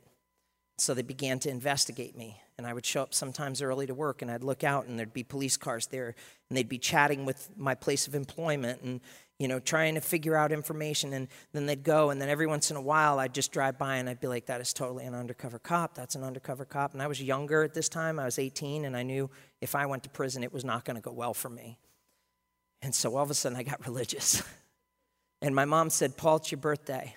[0.77, 2.41] So they began to investigate me.
[2.57, 5.13] And I would show up sometimes early to work, and I'd look out, and there'd
[5.13, 6.15] be police cars there,
[6.49, 8.81] and they'd be chatting with my place of employment.
[8.81, 9.01] And
[9.41, 11.13] you know, trying to figure out information.
[11.13, 13.95] And then they'd go, and then every once in a while, I'd just drive by
[13.95, 15.95] and I'd be like, that is totally an undercover cop.
[15.95, 16.93] That's an undercover cop.
[16.93, 18.19] And I was younger at this time.
[18.19, 20.93] I was 18, and I knew if I went to prison, it was not going
[20.95, 21.79] to go well for me.
[22.83, 24.43] And so all of a sudden, I got religious.
[25.41, 27.15] and my mom said, Paul, it's your birthday.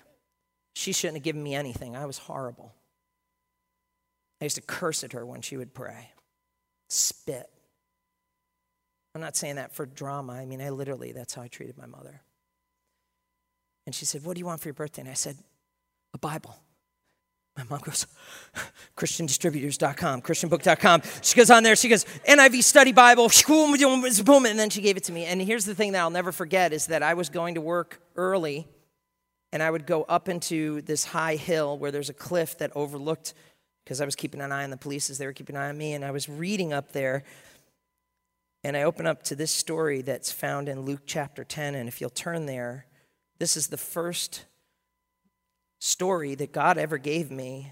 [0.75, 1.95] She shouldn't have given me anything.
[1.95, 2.75] I was horrible.
[4.41, 6.11] I used to curse at her when she would pray,
[6.89, 7.49] spit.
[9.15, 10.33] I'm not saying that for drama.
[10.33, 12.21] I mean, I literally, that's how I treated my mother.
[13.85, 15.01] And she said, What do you want for your birthday?
[15.01, 15.37] And I said,
[16.13, 16.57] A Bible.
[17.57, 18.05] My mom goes,
[18.97, 21.03] ChristianDistributors.com, ChristianBook.com.
[21.21, 25.05] She goes on there, she goes, NIV Study Bible, boom, and then she gave it
[25.05, 25.23] to me.
[25.23, 28.01] And here's the thing that I'll never forget is that I was going to work
[28.17, 28.67] early
[29.55, 33.33] and I would go up into this high hill where there's a cliff that overlooked,
[33.85, 35.69] because I was keeping an eye on the police as they were keeping an eye
[35.69, 37.23] on me, and I was reading up there.
[38.65, 41.73] And I open up to this story that's found in Luke chapter 10.
[41.73, 42.85] And if you'll turn there,
[43.39, 44.43] this is the first
[45.79, 47.71] story that God ever gave me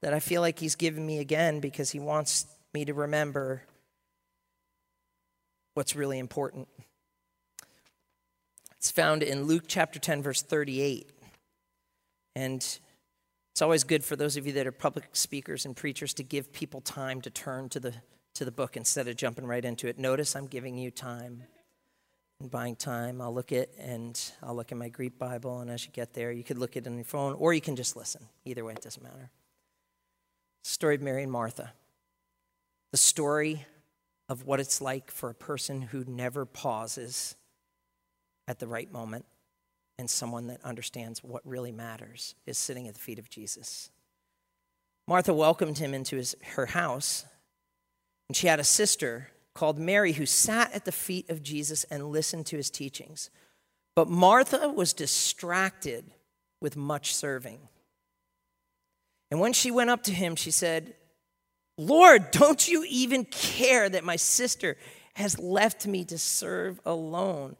[0.00, 3.64] that I feel like He's given me again because He wants me to remember
[5.74, 6.68] what's really important.
[8.78, 11.10] It's found in Luke chapter 10, verse 38.
[12.38, 12.62] And
[13.50, 16.52] it's always good for those of you that are public speakers and preachers to give
[16.52, 17.94] people time to turn to the,
[18.34, 19.98] to the book instead of jumping right into it.
[19.98, 21.42] Notice I'm giving you time
[22.38, 23.20] and buying time.
[23.20, 26.30] I'll look at and I'll look in my Greek Bible, and as you get there,
[26.30, 28.22] you could look at it on your phone or you can just listen.
[28.44, 29.30] Either way, it doesn't matter.
[30.62, 31.72] Story of Mary and Martha.
[32.92, 33.66] The story
[34.28, 37.34] of what it's like for a person who never pauses
[38.46, 39.24] at the right moment
[39.98, 43.90] and someone that understands what really matters is sitting at the feet of Jesus.
[45.06, 47.24] Martha welcomed him into his, her house,
[48.28, 52.12] and she had a sister called Mary who sat at the feet of Jesus and
[52.12, 53.30] listened to his teachings.
[53.96, 56.04] But Martha was distracted
[56.60, 57.58] with much serving.
[59.30, 60.94] And when she went up to him, she said,
[61.76, 64.76] Lord, don't you even care that my sister
[65.14, 67.56] has left me to serve alone?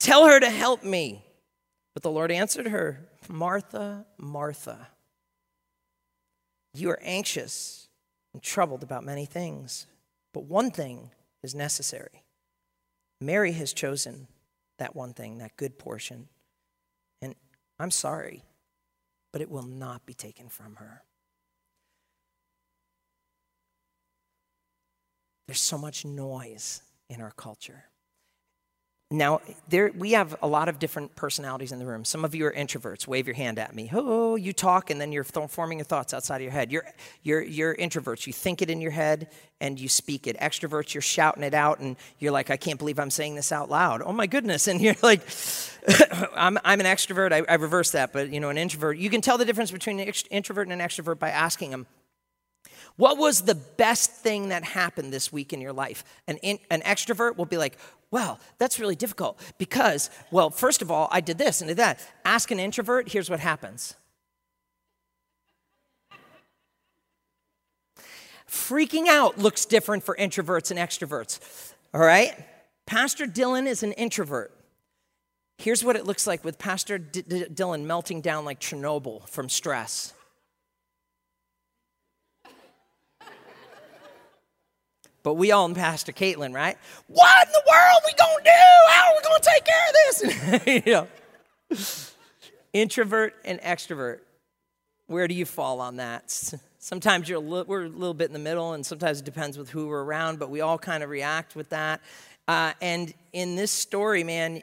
[0.00, 1.24] Tell her to help me.
[1.94, 4.88] But the Lord answered her, Martha, Martha,
[6.74, 7.86] you are anxious
[8.32, 9.86] and troubled about many things,
[10.32, 11.10] but one thing
[11.42, 12.24] is necessary.
[13.20, 14.26] Mary has chosen
[14.78, 16.28] that one thing, that good portion.
[17.22, 17.36] And
[17.78, 18.42] I'm sorry,
[19.32, 21.04] but it will not be taken from her.
[25.46, 27.84] There's so much noise in our culture.
[29.10, 32.04] Now, there, we have a lot of different personalities in the room.
[32.04, 33.06] Some of you are introverts.
[33.06, 33.90] Wave your hand at me.
[33.92, 36.72] Oh, you talk and then you're th- forming your thoughts outside of your head.
[36.72, 36.86] You're,
[37.22, 38.26] you're, you're introverts.
[38.26, 39.28] You think it in your head
[39.60, 40.38] and you speak it.
[40.38, 43.70] Extroverts, you're shouting it out and you're like, I can't believe I'm saying this out
[43.70, 44.02] loud.
[44.02, 44.68] Oh my goodness.
[44.74, 45.20] And you're like,
[46.34, 47.32] I'm, I'm an extrovert.
[47.32, 48.12] I, I reverse that.
[48.12, 50.86] But, you know, an introvert, you can tell the difference between an introvert and an
[50.86, 51.86] extrovert by asking them,
[52.96, 56.04] what was the best thing that happened this week in your life?
[56.28, 57.76] An, in, an extrovert will be like,
[58.14, 61.98] well, that's really difficult because, well, first of all, I did this and did that.
[62.24, 63.96] Ask an introvert, here's what happens.
[68.48, 71.72] Freaking out looks different for introverts and extroverts.
[71.92, 72.32] All right?
[72.86, 74.52] Pastor Dylan is an introvert.
[75.58, 79.48] Here's what it looks like with Pastor D- D- Dylan melting down like Chernobyl from
[79.48, 80.14] stress.
[85.24, 86.76] But we all and Pastor Caitlin, right?
[87.08, 88.50] What in the world we gonna do?
[88.90, 90.84] How are we gonna take care of this?
[90.86, 92.08] you know.
[92.74, 94.20] Introvert and extrovert.
[95.06, 96.30] Where do you fall on that?
[96.78, 99.70] Sometimes you're a we're a little bit in the middle, and sometimes it depends with
[99.70, 102.02] who we're around, but we all kind of react with that.
[102.46, 104.62] Uh, and in this story, man,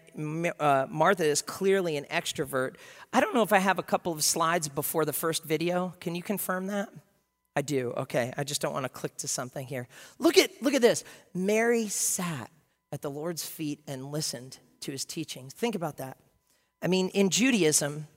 [0.59, 2.75] uh, Martha is clearly an extrovert.
[3.11, 5.95] I don't know if I have a couple of slides before the first video.
[5.99, 6.89] Can you confirm that?
[7.55, 7.93] I do.
[7.97, 8.33] Okay.
[8.37, 9.87] I just don't want to click to something here.
[10.19, 11.03] Look at look at this.
[11.33, 12.49] Mary sat
[12.91, 15.53] at the Lord's feet and listened to his teachings.
[15.53, 16.17] Think about that.
[16.81, 18.07] I mean, in Judaism,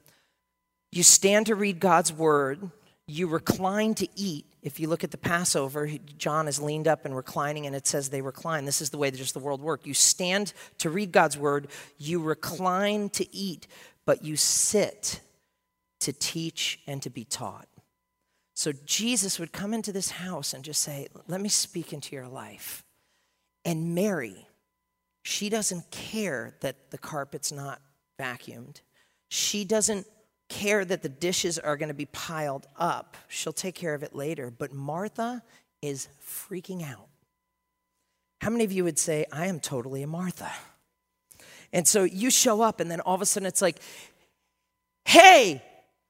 [0.91, 2.71] you stand to read God's word,
[3.07, 4.47] you recline to eat.
[4.63, 8.09] If you look at the Passover, John is leaned up and reclining, and it says
[8.09, 8.65] they recline.
[8.65, 9.87] This is the way that just the world works.
[9.87, 11.69] You stand to read God's word,
[11.99, 13.67] you recline to eat,
[14.07, 15.21] but you sit
[16.01, 17.69] to teach and to be taught.
[18.55, 22.29] So Jesus would come into this house and just say, Let me speak into your
[22.29, 22.85] life.
[23.65, 24.47] And Mary,
[25.23, 27.81] she doesn't care that the carpet's not
[28.19, 28.81] vacuumed.
[29.29, 30.07] She doesn't
[30.49, 33.17] care that the dishes are going to be piled up.
[33.29, 34.51] She'll take care of it later.
[34.51, 35.43] But Martha
[35.83, 37.09] is freaking out.
[38.41, 40.53] How many of you would say, I am totally a Martha?
[41.73, 43.79] And so you show up, and then all of a sudden it's like,
[45.07, 45.63] hey,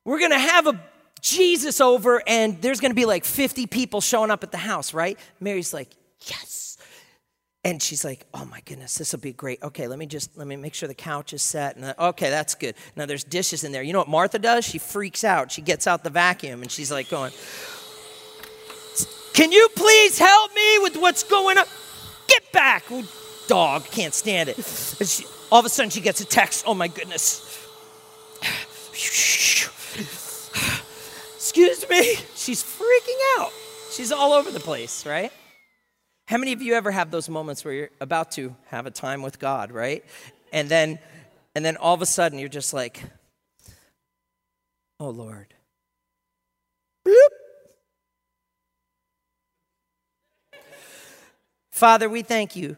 [0.05, 0.81] we're going to have a
[1.25, 5.19] Jesus over, and there's gonna be like 50 people showing up at the house, right?
[5.41, 5.89] Mary's like,
[6.27, 6.77] yes.
[7.65, 9.63] And she's like, oh my goodness, this will be great.
[9.63, 11.77] Okay, let me just, let me make sure the couch is set.
[11.77, 12.75] And okay, that's good.
[12.95, 13.83] Now there's dishes in there.
[13.83, 14.67] You know what Martha does?
[14.67, 15.51] She freaks out.
[15.51, 17.33] She gets out the vacuum and she's like going,
[19.33, 21.65] can you please help me with what's going on?
[22.29, 22.91] Get back.
[22.93, 23.05] Ooh,
[23.49, 24.57] dog, can't stand it.
[24.63, 26.65] She, all of a sudden she gets a text.
[26.67, 27.41] Oh my goodness.
[31.55, 32.17] Excuse me.
[32.35, 33.53] She's freaking out.
[33.93, 35.31] She's all over the place, right?
[36.27, 39.23] How many of you ever have those moments where you're about to have a time
[39.23, 40.05] with God, right?
[40.53, 40.99] And then
[41.55, 43.05] and then all of a sudden you're just like
[44.99, 45.55] Oh Lord.
[47.07, 47.15] Bloop.
[51.71, 52.77] Father, we thank you.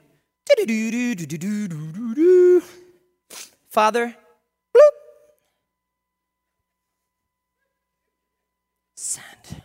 [3.71, 4.17] Father,
[4.75, 4.91] bloop.
[8.97, 9.63] Send.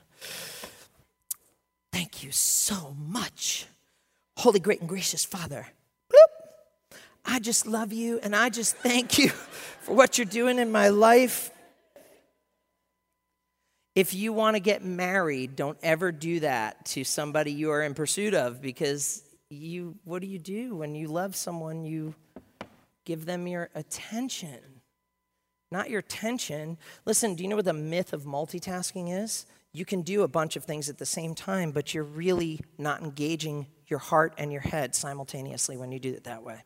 [1.91, 3.65] Thank you so much.
[4.37, 5.67] Holy, great, and gracious Father.
[6.09, 6.97] Bloop.
[7.25, 9.27] I just love you and I just thank you
[9.81, 11.51] for what you're doing in my life.
[13.95, 17.93] If you want to get married, don't ever do that to somebody you are in
[17.93, 22.15] pursuit of because you what do you do when you love someone you
[23.03, 24.59] give them your attention
[25.69, 30.01] not your tension listen do you know what the myth of multitasking is you can
[30.01, 33.99] do a bunch of things at the same time but you're really not engaging your
[33.99, 36.63] heart and your head simultaneously when you do it that way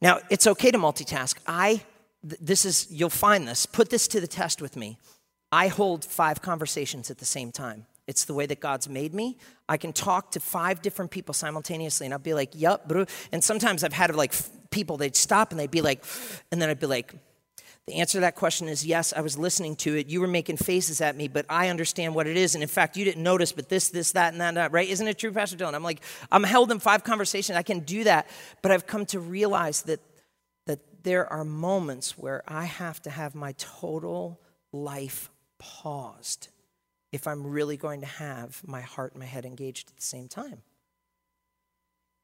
[0.00, 1.82] now it's okay to multitask i
[2.22, 4.98] this is you'll find this put this to the test with me
[5.52, 7.84] I hold five conversations at the same time.
[8.06, 9.36] It's the way that God's made me.
[9.68, 12.90] I can talk to five different people simultaneously, and I'll be like, "Yup,"
[13.30, 14.32] and sometimes I've had like
[14.70, 16.02] people they'd stop and they'd be like,
[16.50, 17.14] and then I'd be like,
[17.88, 19.12] "The answer to that question is yes.
[19.12, 20.08] I was listening to it.
[20.08, 22.96] You were making faces at me, but I understand what it is, and in fact,
[22.96, 23.52] you didn't notice.
[23.52, 24.88] But this, this, that, and that, that right?
[24.88, 25.74] Isn't it true, Pastor Dylan?
[25.74, 27.56] I'm like, I'm held in five conversations.
[27.56, 28.28] I can do that,
[28.62, 30.00] but I've come to realize that
[30.66, 34.40] that there are moments where I have to have my total
[34.72, 36.48] life paused
[37.12, 40.28] if I'm really going to have my heart and my head engaged at the same
[40.28, 40.62] time.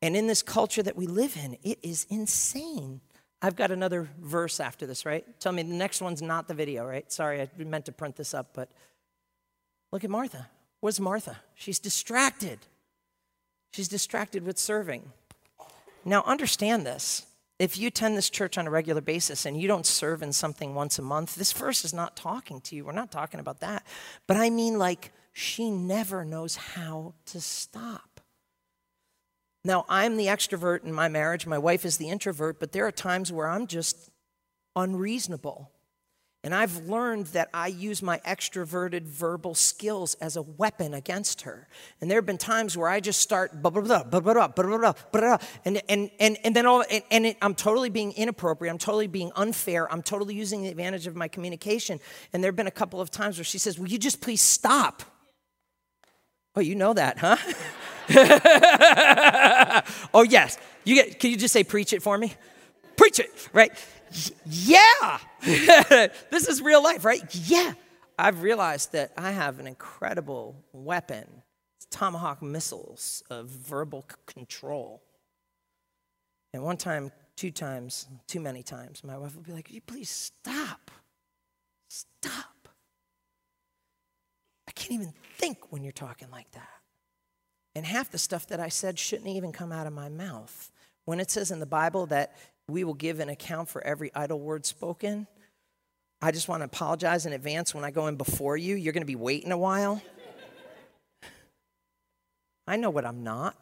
[0.01, 3.01] And in this culture that we live in, it is insane.
[3.40, 5.24] I've got another verse after this, right?
[5.40, 7.11] Tell me the next one's not the video, right?
[7.12, 8.68] Sorry, I meant to print this up, but
[9.92, 10.48] look at Martha.
[10.81, 11.38] Where's Martha?
[11.55, 12.59] She's distracted.
[13.72, 15.12] She's distracted with serving.
[16.05, 17.27] Now, understand this
[17.59, 20.74] if you attend this church on a regular basis and you don't serve in something
[20.74, 22.85] once a month, this verse is not talking to you.
[22.85, 23.85] We're not talking about that.
[24.27, 28.17] But I mean, like, she never knows how to stop.
[29.64, 32.92] Now, I'm the extrovert in my marriage, my wife is the introvert, but there are
[32.92, 34.11] times where I'm just
[34.77, 35.71] unreasonable.
[36.44, 41.66] And I've learned that I use my extroverted verbal skills as a weapon against her.
[42.01, 44.73] And there have been times where I just start blah, blah, blah, blah, blah, blah,
[44.73, 48.73] blah, blah, and, and, and, and then all, and, and it, I'm totally being inappropriate.
[48.73, 49.92] I'm totally being unfair.
[49.92, 51.99] I'm totally using the advantage of my communication.
[52.33, 54.40] And there have been a couple of times where she says, Will you just please
[54.40, 55.03] stop?
[56.55, 57.37] Oh, you know that, huh?
[60.14, 60.59] oh, yes.
[60.85, 62.33] You get, can you just say, Preach it for me?
[62.97, 63.71] Preach it, right?
[64.47, 65.18] yeah,
[66.31, 67.23] this is real life, right?
[67.35, 67.75] Yeah.
[68.18, 71.42] I've realized that I have an incredible weapon
[71.90, 75.03] tomahawk missiles of verbal c- control.
[76.53, 80.11] And one time, two times, too many times, my wife would be like, you please
[80.11, 80.90] stop?
[81.88, 82.68] Stop.
[84.66, 86.78] I can't even think when you're talking like that.
[87.74, 90.70] And half the stuff that I said shouldn't even come out of my mouth.
[91.04, 92.35] When it says in the Bible that
[92.68, 95.26] we will give an account for every idle word spoken.
[96.20, 98.76] I just want to apologize in advance when I go in before you.
[98.76, 100.02] You're going to be waiting a while.
[102.66, 103.57] I know what I'm not.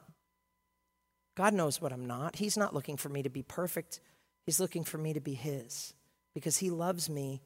[1.36, 2.36] God knows what I'm not.
[2.36, 4.00] He's not looking for me to be perfect,
[4.44, 5.94] He's looking for me to be His
[6.34, 7.42] because He loves me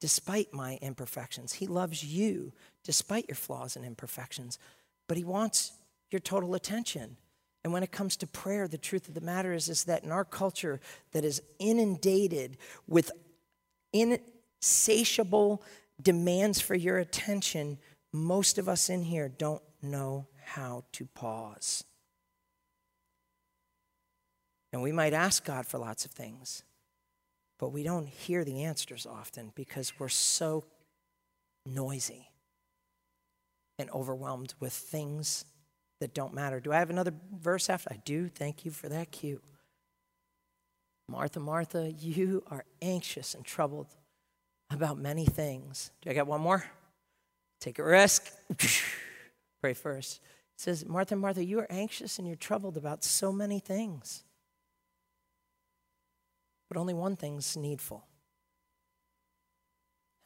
[0.00, 1.54] despite my imperfections.
[1.54, 2.52] He loves you
[2.84, 4.58] despite your flaws and imperfections,
[5.08, 5.72] but He wants
[6.10, 7.16] your total attention.
[7.64, 10.12] And when it comes to prayer, the truth of the matter is, is that in
[10.12, 10.80] our culture
[11.12, 13.10] that is inundated with
[13.92, 15.62] insatiable
[16.00, 17.78] demands for your attention,
[18.12, 21.84] most of us in here don't know how to pause.
[24.72, 26.62] And we might ask God for lots of things,
[27.58, 30.64] but we don't hear the answers often because we're so
[31.66, 32.30] noisy
[33.78, 35.44] and overwhelmed with things
[36.00, 36.60] that don't matter.
[36.60, 37.90] Do I have another verse after?
[37.92, 38.28] I do.
[38.28, 39.40] Thank you for that cue.
[41.08, 43.88] Martha, Martha, you are anxious and troubled
[44.70, 45.90] about many things.
[46.02, 46.64] Do I got one more?
[47.60, 48.30] Take a risk.
[49.60, 50.20] Pray first.
[50.56, 54.24] It says, Martha, Martha, you are anxious and you're troubled about so many things.
[56.68, 58.04] But only one thing's needful.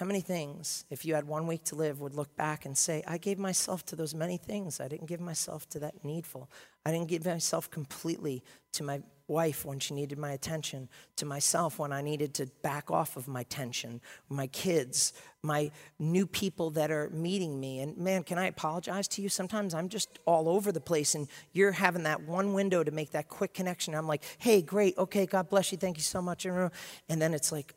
[0.03, 3.05] How many things, if you had one week to live, would look back and say,
[3.07, 4.81] I gave myself to those many things.
[4.81, 6.51] I didn't give myself to that needful.
[6.85, 8.43] I didn't give myself completely
[8.73, 12.91] to my wife when she needed my attention, to myself when I needed to back
[12.91, 17.79] off of my tension, my kids, my new people that are meeting me.
[17.79, 19.29] And man, can I apologize to you?
[19.29, 23.13] Sometimes I'm just all over the place and you're having that one window to make
[23.13, 23.95] that quick connection.
[23.95, 26.45] I'm like, hey, great, okay, God bless you, thank you so much.
[26.45, 26.73] And
[27.09, 27.73] then it's like,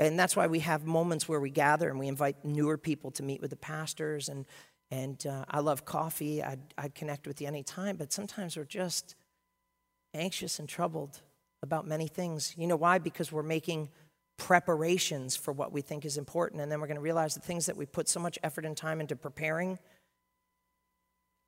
[0.00, 3.22] And that's why we have moments where we gather and we invite newer people to
[3.22, 4.30] meet with the pastors.
[4.30, 4.46] And,
[4.90, 6.42] and uh, I love coffee.
[6.42, 9.14] I'd, I'd connect with you anytime, but sometimes we're just
[10.14, 11.20] anxious and troubled
[11.62, 12.54] about many things.
[12.56, 12.96] You know why?
[12.96, 13.90] Because we're making
[14.38, 16.62] preparations for what we think is important.
[16.62, 18.74] And then we're going to realize the things that we put so much effort and
[18.74, 19.78] time into preparing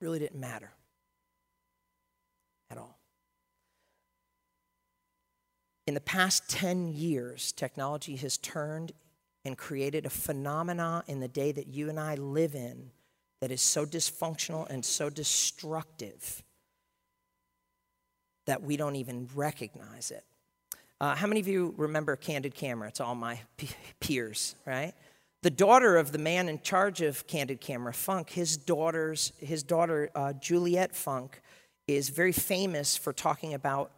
[0.02, 0.70] really didn't matter
[2.70, 2.98] at all.
[5.86, 8.92] In the past 10 years, technology has turned
[9.44, 12.92] and created a phenomena in the day that you and I live in
[13.40, 16.44] that is so dysfunctional and so destructive
[18.46, 20.24] that we don't even recognize it.
[21.00, 22.88] Uh, how many of you remember Candid Camera?
[22.88, 23.40] It's all my
[24.00, 24.94] peers, right?
[25.42, 30.10] The daughter of the man in charge of Candid Camera, Funt, his daughter's his daughter
[30.14, 31.30] uh, Juliet Funt
[31.88, 33.90] is very famous for talking about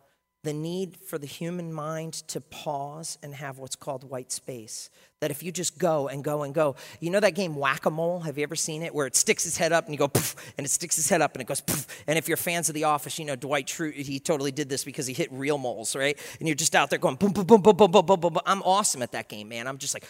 [0.45, 4.91] the need for the human mind to pause and have what's called white space.
[5.21, 7.91] That if you just go and go and go, you know that game Whack a
[7.91, 8.21] Mole?
[8.21, 8.95] Have you ever seen it?
[8.95, 11.23] Where it sticks its head up and you go poof, and it sticks its head
[11.23, 11.87] up and it goes poof.
[12.07, 14.85] And if you're fans of The Office, you know Dwight Schrute, he totally did this
[14.85, 16.19] because he hit real moles, right?
[16.39, 18.39] And you're just out there going boom, boom, boom, boom, boom, boom, boom, boom.
[18.45, 19.67] I'm awesome at that game, man.
[19.67, 20.05] I'm just like,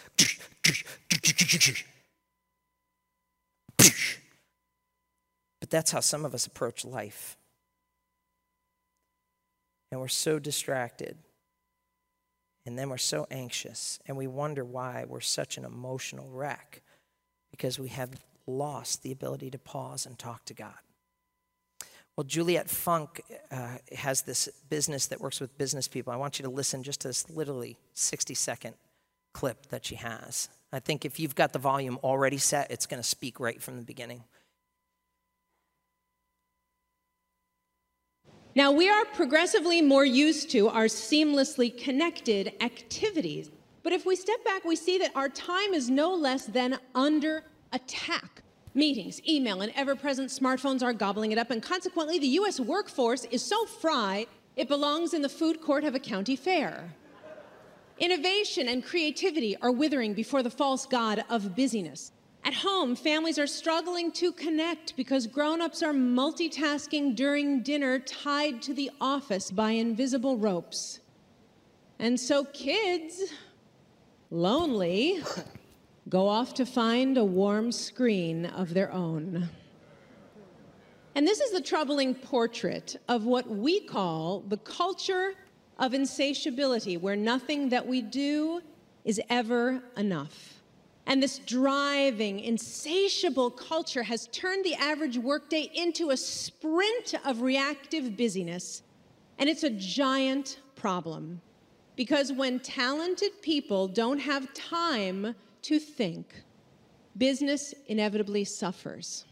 [5.61, 7.37] but that's how some of us approach life
[9.91, 11.17] and we're so distracted.
[12.65, 16.81] And then we're so anxious, and we wonder why we're such an emotional wreck
[17.51, 18.09] because we have
[18.47, 20.73] lost the ability to pause and talk to God.
[22.15, 23.19] Well, Juliet Funt
[23.51, 26.13] uh, has this business that works with business people.
[26.13, 28.75] I want you to listen just to this literally 60 second
[29.33, 30.49] clip that she has.
[30.71, 33.77] I think if you've got the volume already set, it's going to speak right from
[33.77, 34.23] the beginning.
[38.57, 43.51] Now, we are progressively more used to our seamlessly connected activities.
[43.83, 47.43] But if we step back, we see that our time is no less than under
[47.73, 48.43] attack.
[48.73, 53.25] Meetings, email, and ever present smartphones are gobbling it up, and consequently, the US workforce
[53.25, 56.93] is so fried it belongs in the food court of a county fair.
[57.99, 62.13] Innovation and creativity are withering before the false god of busyness.
[62.45, 68.61] At home, families are struggling to connect because grown ups are multitasking during dinner tied
[68.61, 70.99] to the office by invisible ropes.
[71.97, 73.33] And so kids,
[74.29, 75.23] lonely,
[76.09, 79.49] go off to find a warm screen of their own.
[81.15, 85.33] And this is the troubling portrait of what we call the culture
[85.79, 88.61] of insatiability, where nothing that we do
[89.03, 90.54] is ever enough.
[91.07, 98.17] And this driving, insatiable culture has turned the average workday into a sprint of reactive
[98.17, 98.81] busyness.
[99.37, 101.41] And it's a giant problem
[101.95, 106.43] because when talented people don't have time to think,
[107.17, 109.25] business inevitably suffers.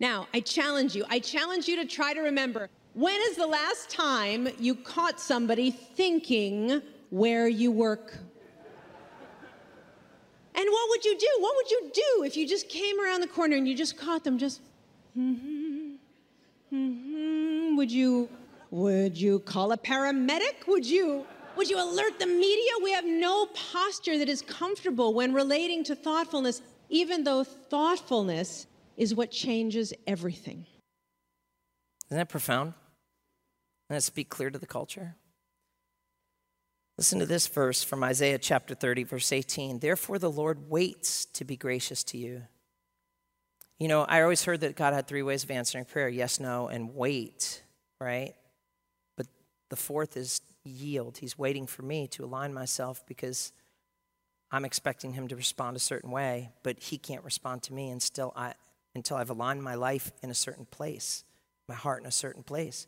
[0.00, 3.90] Now, I challenge you, I challenge you to try to remember when is the last
[3.90, 6.80] time you caught somebody thinking
[7.10, 8.18] where you work?
[10.56, 11.28] And what would you do?
[11.40, 14.24] What would you do if you just came around the corner and you just caught
[14.24, 14.62] them just
[15.16, 15.96] mm-hmm,
[16.72, 17.76] mm-hmm.
[17.76, 18.28] would you
[18.70, 20.66] would you call a paramedic?
[20.66, 21.26] Would you
[21.56, 22.72] would you alert the media?
[22.82, 29.14] We have no posture that is comfortable when relating to thoughtfulness, even though thoughtfulness is
[29.14, 30.66] what changes everything.
[32.08, 32.74] Isn't that profound?
[33.90, 35.16] Doesn't speak clear to the culture?
[36.98, 39.80] Listen to this verse from Isaiah chapter 30, verse 18.
[39.80, 42.44] Therefore, the Lord waits to be gracious to you.
[43.78, 46.68] You know, I always heard that God had three ways of answering prayer yes, no,
[46.68, 47.62] and wait,
[48.00, 48.34] right?
[49.18, 49.26] But
[49.68, 51.18] the fourth is yield.
[51.18, 53.52] He's waiting for me to align myself because
[54.50, 58.32] I'm expecting him to respond a certain way, but he can't respond to me until,
[58.34, 58.54] I,
[58.94, 61.24] until I've aligned my life in a certain place,
[61.68, 62.86] my heart in a certain place.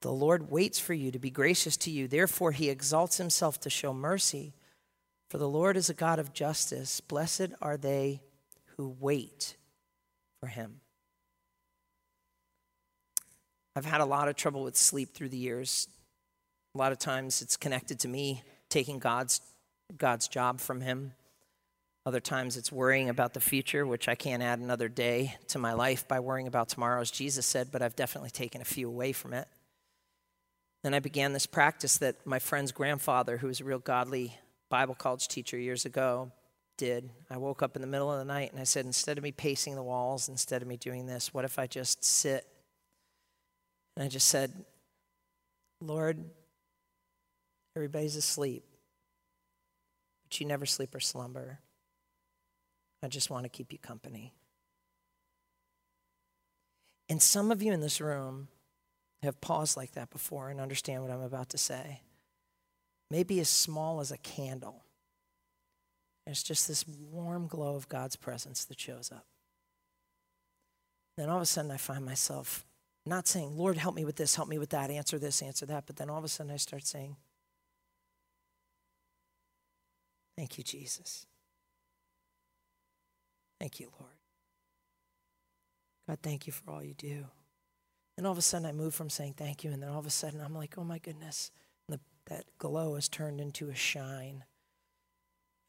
[0.00, 2.06] The Lord waits for you to be gracious to you.
[2.06, 4.54] Therefore, he exalts himself to show mercy.
[5.28, 7.00] For the Lord is a God of justice.
[7.00, 8.22] Blessed are they
[8.76, 9.56] who wait
[10.40, 10.80] for him.
[13.74, 15.88] I've had a lot of trouble with sleep through the years.
[16.74, 19.40] A lot of times it's connected to me taking God's,
[19.96, 21.12] God's job from him.
[22.06, 25.74] Other times it's worrying about the future, which I can't add another day to my
[25.74, 29.12] life by worrying about tomorrow, as Jesus said, but I've definitely taken a few away
[29.12, 29.46] from it.
[30.88, 34.38] Then I began this practice that my friend's grandfather, who was a real godly
[34.70, 36.32] Bible college teacher years ago,
[36.78, 37.10] did.
[37.28, 39.30] I woke up in the middle of the night and I said, instead of me
[39.30, 42.46] pacing the walls, instead of me doing this, what if I just sit?
[43.98, 44.50] And I just said,
[45.82, 46.24] Lord,
[47.76, 48.64] everybody's asleep.
[50.24, 51.58] but you never sleep or slumber.
[53.02, 54.32] I just want to keep you company.
[57.10, 58.48] And some of you in this room
[59.22, 62.02] have paused like that before and understand what I'm about to say.
[63.10, 64.84] Maybe as small as a candle.
[66.24, 69.24] There's just this warm glow of God's presence that shows up.
[71.16, 72.64] Then all of a sudden, I find myself
[73.06, 75.84] not saying, Lord, help me with this, help me with that, answer this, answer that.
[75.86, 77.16] But then all of a sudden, I start saying,
[80.36, 81.26] Thank you, Jesus.
[83.58, 84.12] Thank you, Lord.
[86.08, 87.24] God, thank you for all you do.
[88.18, 90.06] And all of a sudden, I move from saying thank you, and then all of
[90.06, 91.52] a sudden, I'm like, oh my goodness.
[91.88, 94.42] The, that glow has turned into a shine.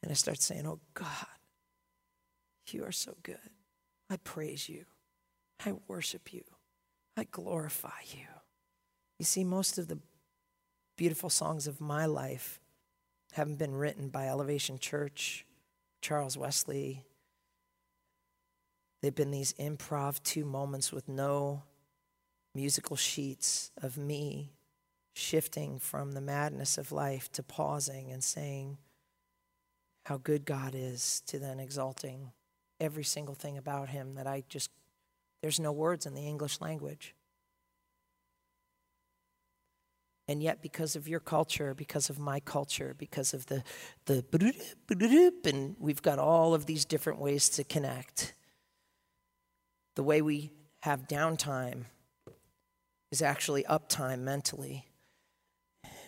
[0.01, 1.27] And I start saying, oh God,
[2.71, 3.37] you are so good.
[4.09, 4.85] I praise you.
[5.63, 6.41] I worship you.
[7.15, 8.25] I glorify you.
[9.19, 9.99] You see, most of the
[10.97, 12.59] beautiful songs of my life
[13.33, 15.45] haven't been written by Elevation Church,
[16.01, 17.05] Charles Wesley,
[19.01, 21.63] They've been these improv two moments with no
[22.55, 24.53] musical sheets of me
[25.13, 28.77] shifting from the madness of life to pausing and saying
[30.05, 32.31] how good God is to then exalting
[32.79, 34.71] every single thing about him that I just,
[35.41, 37.13] there's no words in the English language.
[40.27, 43.63] And yet, because of your culture, because of my culture, because of the,
[44.05, 44.23] the,
[45.45, 48.35] and we've got all of these different ways to connect
[49.95, 51.85] the way we have downtime
[53.11, 54.85] is actually uptime mentally.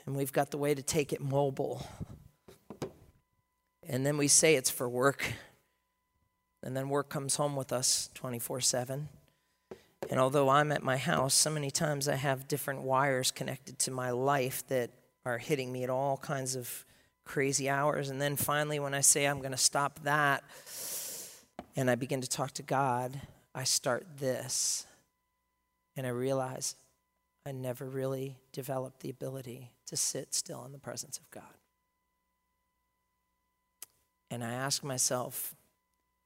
[0.05, 1.85] And we've got the way to take it mobile.
[3.87, 5.33] And then we say it's for work.
[6.63, 9.09] And then work comes home with us 24 7.
[10.09, 13.91] And although I'm at my house, so many times I have different wires connected to
[13.91, 14.89] my life that
[15.25, 16.85] are hitting me at all kinds of
[17.23, 18.09] crazy hours.
[18.09, 20.43] And then finally, when I say I'm going to stop that
[21.75, 23.19] and I begin to talk to God,
[23.53, 24.85] I start this
[25.95, 26.75] and I realize
[27.45, 31.43] I never really developed the ability to sit still in the presence of God.
[34.29, 35.55] And I ask myself,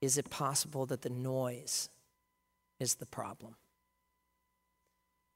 [0.02, 1.90] is it possible that the noise
[2.80, 3.56] is the problem?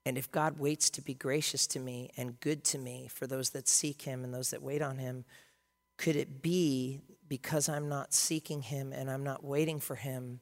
[0.05, 3.51] And if God waits to be gracious to me and good to me for those
[3.51, 5.25] that seek Him and those that wait on Him,
[5.97, 10.41] could it be because I'm not seeking Him and I'm not waiting for Him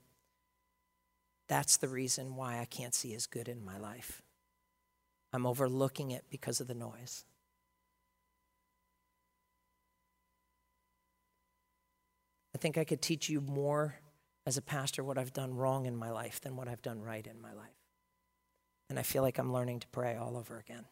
[1.47, 4.21] that's the reason why I can't see His good in my life.
[5.37, 7.23] I'm overlooking it because of the noise.
[12.53, 13.95] I think I could teach you more
[14.45, 17.25] as a pastor what I've done wrong in my life than what I've done right
[17.25, 17.67] in my life.
[18.89, 20.85] And I feel like I'm learning to pray all over again.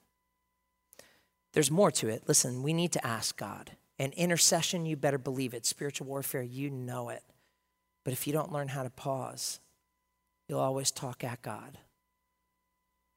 [1.53, 2.23] There's more to it.
[2.27, 3.71] Listen, we need to ask God.
[3.97, 5.65] And intercession, you better believe it.
[5.65, 7.23] Spiritual warfare, you know it.
[8.03, 9.59] But if you don't learn how to pause,
[10.47, 11.79] You'll always talk at God,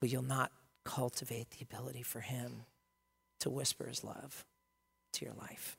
[0.00, 0.50] but you'll not
[0.88, 2.62] cultivate the ability for Him
[3.40, 4.46] to whisper His love
[5.12, 5.76] to your life.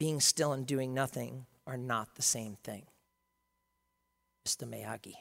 [0.00, 2.84] Being still and doing nothing are not the same thing.
[4.48, 4.66] Mr.
[4.66, 5.14] Miyagi.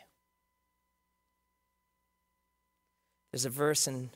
[3.31, 4.09] There's a verse, and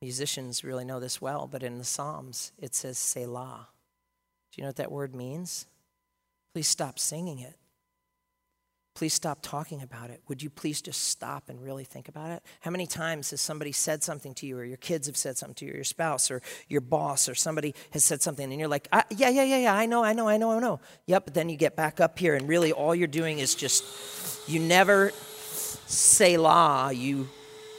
[0.00, 3.68] musicians really know this well, but in the Psalms it says Selah.
[4.50, 5.66] Do you know what that word means?
[6.54, 7.59] Please stop singing it.
[8.94, 10.20] Please stop talking about it.
[10.28, 12.42] Would you please just stop and really think about it?
[12.60, 15.54] How many times has somebody said something to you, or your kids have said something
[15.56, 18.68] to you, or your spouse, or your boss, or somebody has said something, and you're
[18.68, 20.80] like, yeah, yeah, yeah, yeah, I know, I know, I know, I know.
[21.06, 24.48] Yep, but then you get back up here, and really all you're doing is just,
[24.48, 25.12] you never
[25.90, 26.92] Selah.
[26.92, 27.28] You,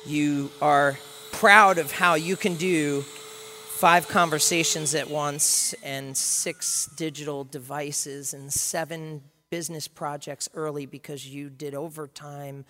[0.06, 0.98] you are
[1.32, 8.52] proud of how you can do five conversations at once and six digital devices and
[8.52, 12.66] seven business projects early because you did overtime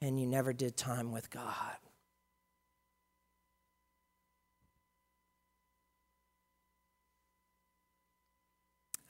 [0.00, 1.76] and you never did time with God.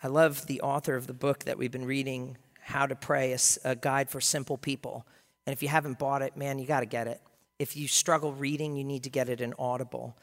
[0.03, 3.77] I love the author of the book that we've been reading, How to Pray, a,
[3.77, 5.07] guide for simple people.
[5.47, 7.21] And if you haven't bought it, man, you got to get it.
[7.59, 10.17] If you struggle reading, you need to get it in Audible.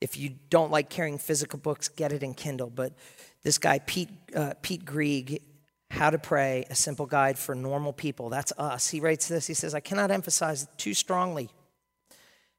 [0.00, 2.70] If you don't like carrying physical books, get it in Kindle.
[2.70, 2.94] But
[3.42, 5.42] this guy, Pete, uh, Pete Greig,
[5.90, 8.90] How to Pray, a simple guide for normal people, that's us.
[8.90, 11.50] He writes this He says, I cannot emphasize too strongly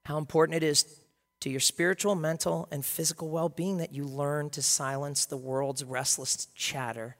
[0.05, 1.01] how important it is
[1.41, 5.83] to your spiritual, mental, and physical well being that you learn to silence the world's
[5.83, 7.15] restless chatter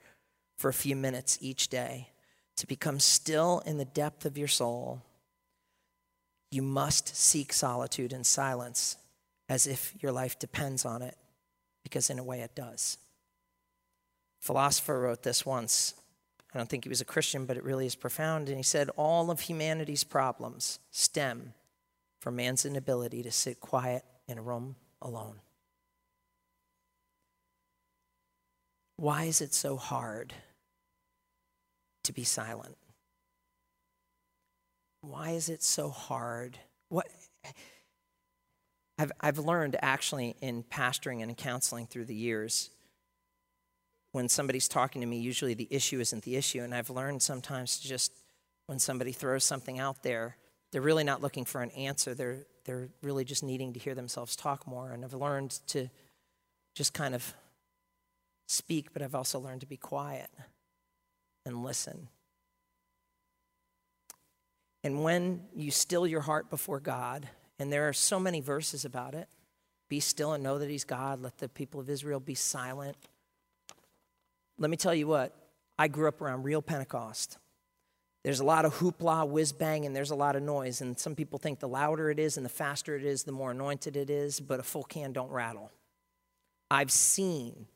[0.56, 2.08] for a few minutes each day,
[2.56, 5.02] to become still in the depth of your soul.
[6.50, 8.96] You must seek solitude and silence
[9.48, 11.16] as if your life depends on it.
[11.84, 12.98] because in a way it does.
[14.40, 15.94] Philosopher wrote this once.
[16.54, 18.48] I don't think he was a Christian, but it really is profound.
[18.48, 21.54] And he said, All of humanity's problems stem
[22.20, 25.40] from man's inability to sit quiet in a room alone.
[28.96, 30.34] Why is it so hard
[32.04, 32.76] to be silent?
[35.02, 36.58] Why is it so hard?
[36.88, 37.06] What
[38.98, 42.70] I've, I've learned actually in pastoring and in counseling through the years,
[44.18, 46.64] when somebody's talking to me, usually the issue isn't the issue.
[46.64, 48.12] And I've learned sometimes to just
[48.66, 50.36] when somebody throws something out there,
[50.72, 52.16] they're really not looking for an answer.
[52.16, 54.90] They're, they're really just needing to hear themselves talk more.
[54.90, 55.88] And I've learned to
[56.74, 57.32] just kind of
[58.48, 60.30] speak, but I've also learned to be quiet
[61.46, 62.08] and listen.
[64.82, 67.28] And when you still your heart before God,
[67.60, 69.28] and there are so many verses about it
[69.88, 72.96] be still and know that He's God, let the people of Israel be silent.
[74.58, 75.34] Let me tell you what,
[75.78, 77.38] I grew up around real Pentecost.
[78.24, 80.80] There's a lot of hoopla, whiz bang, and there's a lot of noise.
[80.80, 83.52] And some people think the louder it is and the faster it is, the more
[83.52, 85.70] anointed it is, but a full can don't rattle.
[86.70, 87.66] I've seen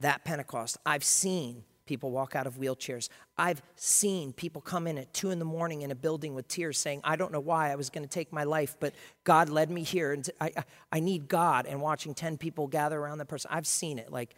[0.00, 0.76] that Pentecost.
[0.84, 3.08] I've seen people walk out of wheelchairs.
[3.38, 6.78] I've seen people come in at two in the morning in a building with tears
[6.78, 9.70] saying, I don't know why I was going to take my life, but God led
[9.70, 10.52] me here and I,
[10.92, 11.66] I need God.
[11.66, 13.50] And watching 10 people gather around that person.
[13.52, 14.12] I've seen it.
[14.12, 14.34] Like,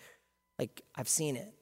[0.59, 1.53] like I've seen it.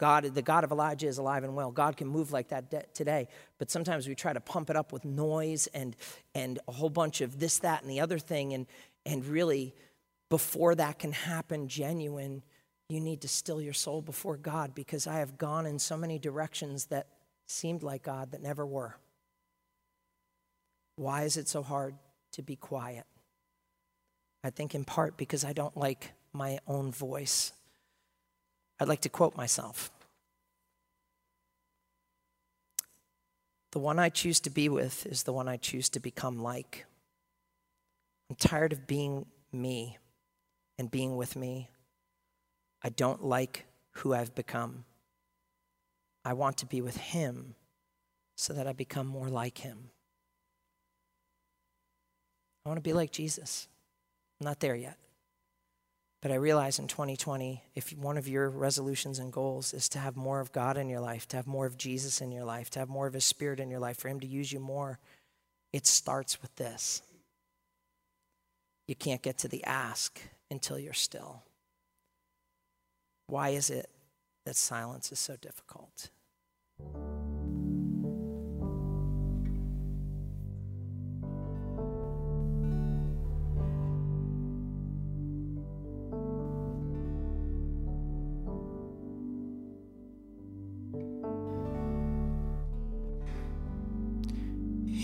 [0.00, 1.70] God, the God of Elijah is alive and well.
[1.70, 3.28] God can move like that today.
[3.58, 5.94] But sometimes we try to pump it up with noise and,
[6.34, 8.54] and a whole bunch of this, that, and the other thing.
[8.54, 8.66] And,
[9.04, 9.74] and really,
[10.30, 12.42] before that can happen, genuine
[12.88, 16.18] you need to still your soul before God because I have gone in so many
[16.18, 17.06] directions that
[17.46, 18.96] seemed like God that never were.
[20.96, 21.94] Why is it so hard
[22.32, 23.04] to be quiet?
[24.42, 27.52] I think in part because I don't like my own voice.
[28.80, 29.90] I'd like to quote myself
[33.72, 36.86] The one I choose to be with is the one I choose to become like.
[38.28, 39.98] I'm tired of being me
[40.78, 41.68] and being with me.
[42.82, 44.84] I don't like who I've become.
[46.24, 47.54] I want to be with Him
[48.36, 49.90] so that I become more like Him.
[52.64, 53.68] I want to be like Jesus.
[54.40, 54.96] I'm not there yet.
[56.22, 60.16] But I realize in 2020, if one of your resolutions and goals is to have
[60.16, 62.78] more of God in your life, to have more of Jesus in your life, to
[62.78, 64.98] have more of His Spirit in your life, for Him to use you more,
[65.72, 67.00] it starts with this.
[68.86, 71.42] You can't get to the ask until you're still.
[73.26, 73.88] Why is it
[74.44, 76.10] that silence is so difficult?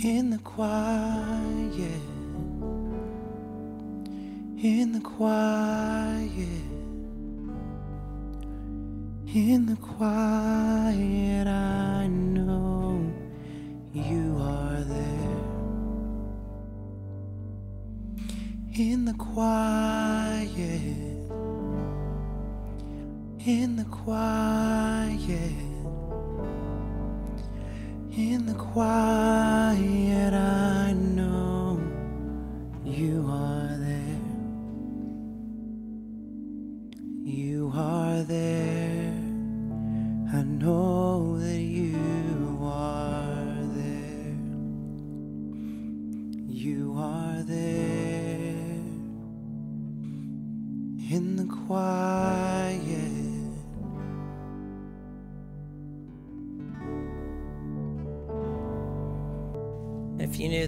[0.05, 2.03] In the quiet,
[4.63, 6.67] in the quiet.
[9.35, 13.13] In the quiet, I know
[13.93, 15.39] you are there.
[18.75, 20.51] In the quiet,
[23.47, 25.66] in the quiet,
[28.17, 31.79] in the quiet, I know
[32.83, 34.21] you are there.
[37.23, 39.13] You are there.
[40.33, 40.96] I know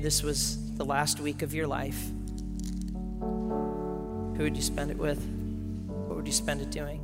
[0.08, 2.02] this was the last week of your life,
[3.20, 5.18] who would you spend it with?
[6.06, 7.02] What would you spend it doing?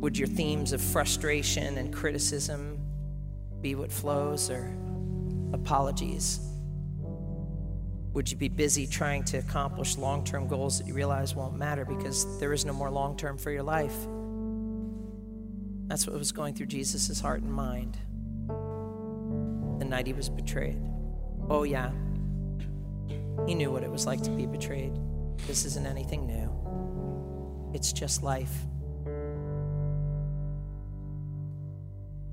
[0.00, 2.78] Would your themes of frustration and criticism
[3.60, 4.72] be what flows or
[5.52, 6.38] apologies?
[8.12, 11.84] Would you be busy trying to accomplish long term goals that you realize won't matter
[11.84, 13.96] because there is no more long term for your life?
[15.88, 17.98] That's what was going through Jesus' heart and mind
[19.78, 20.80] the night he was betrayed.
[21.48, 21.90] Oh, yeah.
[23.46, 24.92] He knew what it was like to be betrayed.
[25.46, 28.54] This isn't anything new, it's just life.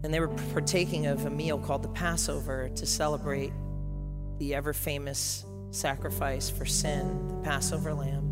[0.04, 3.54] And they were partaking of a meal called the Passover to celebrate
[4.40, 8.24] the ever famous sacrifice for sin, the Passover lamb.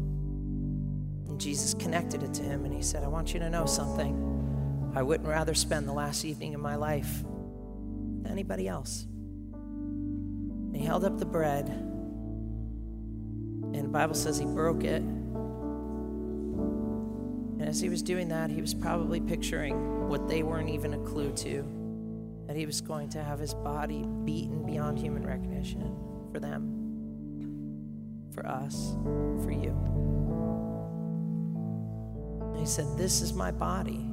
[1.28, 4.92] And Jesus connected it to him and he said, I want you to know something.
[4.96, 7.24] I wouldn't rather spend the last evening of my life
[8.22, 9.06] with anybody else.
[9.54, 11.70] And he held up the bread,
[13.74, 15.02] and the Bible says he broke it.
[17.60, 21.00] And as he was doing that, he was probably picturing what they weren't even a
[21.00, 21.66] clue to
[22.48, 25.96] that he was going to have his body beaten beyond human recognition
[26.32, 26.64] for them,
[28.34, 28.98] for us,
[29.44, 29.76] for you.
[32.58, 34.04] He said, This is my body.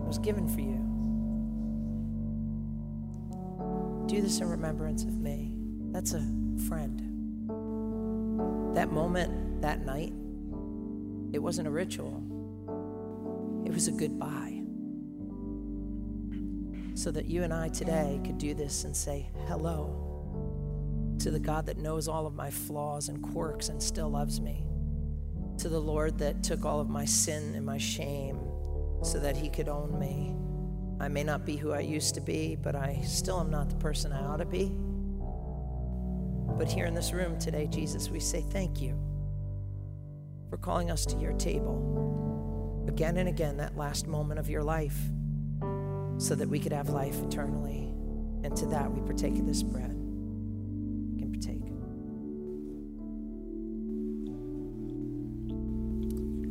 [0.00, 0.87] It was given for you.
[4.08, 5.52] Do this in remembrance of me.
[5.92, 6.26] That's a
[6.66, 7.02] friend.
[8.74, 10.14] That moment, that night,
[11.34, 12.22] it wasn't a ritual,
[13.66, 14.62] it was a goodbye.
[16.94, 21.66] So that you and I today could do this and say hello to the God
[21.66, 24.64] that knows all of my flaws and quirks and still loves me.
[25.58, 28.40] To the Lord that took all of my sin and my shame
[29.02, 30.34] so that he could own me.
[31.00, 33.76] I may not be who I used to be, but I still am not the
[33.76, 34.72] person I ought to be.
[36.56, 38.98] But here in this room today, Jesus, we say thank you
[40.50, 44.96] for calling us to your table again and again, that last moment of your life,
[46.16, 47.92] so that we could have life eternally.
[48.42, 49.94] And to that, we partake of this bread.
[51.12, 51.62] You can partake.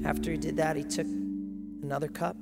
[0.08, 1.08] After he did that, he took
[1.82, 2.38] another cup,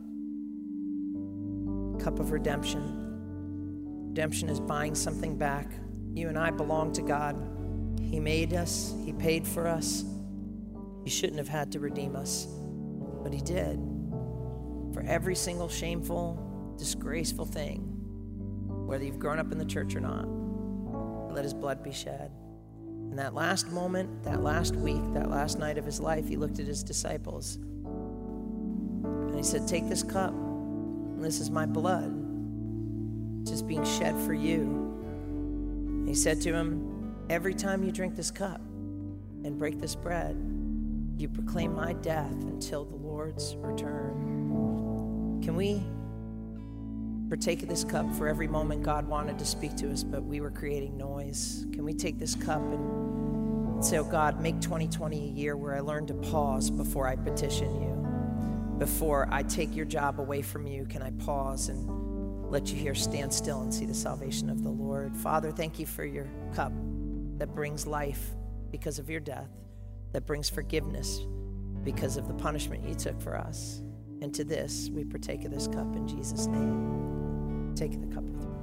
[2.05, 4.09] cup of redemption.
[4.09, 5.71] Redemption is buying something back.
[6.13, 7.35] You and I belong to God.
[7.99, 10.05] He made us, He paid for us.
[11.03, 12.45] He shouldn't have had to redeem us,
[13.23, 13.79] but He did.
[14.93, 17.79] For every single shameful, disgraceful thing,
[18.85, 20.27] whether you've grown up in the church or not,
[21.33, 22.29] let His blood be shed.
[23.09, 26.59] In that last moment, that last week, that last night of His life, He looked
[26.59, 30.35] at His disciples and He said, Take this cup,
[31.23, 32.11] this is my blood,
[33.45, 34.61] just being shed for you.
[34.61, 36.91] And he said to him,
[37.29, 38.61] Every time you drink this cup
[39.43, 40.35] and break this bread,
[41.17, 45.39] you proclaim my death until the Lord's return.
[45.43, 45.81] Can we
[47.29, 50.41] partake of this cup for every moment God wanted to speak to us, but we
[50.41, 51.65] were creating noise?
[51.71, 55.79] Can we take this cup and say, Oh God, make 2020 a year where I
[55.79, 57.94] learn to pause before I petition you?
[58.77, 62.93] Before I take your job away from you, can I pause and let you here
[62.93, 65.15] stand still and see the salvation of the Lord?
[65.15, 66.73] Father, thank you for your cup
[67.37, 68.35] that brings life
[68.71, 69.49] because of your death,
[70.11, 71.21] that brings forgiveness
[71.83, 73.81] because of the punishment you took for us.
[74.21, 77.73] And to this, we partake of this cup in Jesus' name.
[77.75, 78.55] Take the cup with me.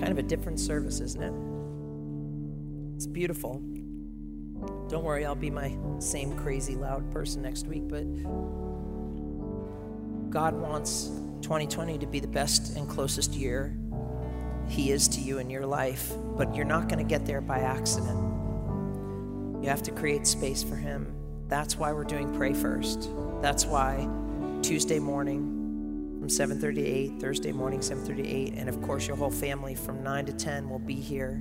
[0.00, 1.32] Kind of a different service, isn't it?
[2.98, 3.62] It's beautiful.
[4.88, 8.02] Don't worry, I'll be my same crazy loud person next week, but
[10.30, 11.04] God wants
[11.42, 13.78] 2020 to be the best and closest year
[14.68, 17.60] He is to you in your life, but you're not going to get there by
[17.60, 18.18] accident.
[19.62, 21.14] You have to create space for Him.
[21.46, 23.10] That's why we're doing Pray First.
[23.40, 24.08] That's why
[24.60, 29.16] Tuesday morning from 7:30 to 8, Thursday morning 7:30 to 8, and of course your
[29.16, 31.40] whole family from 9 to 10 will be here.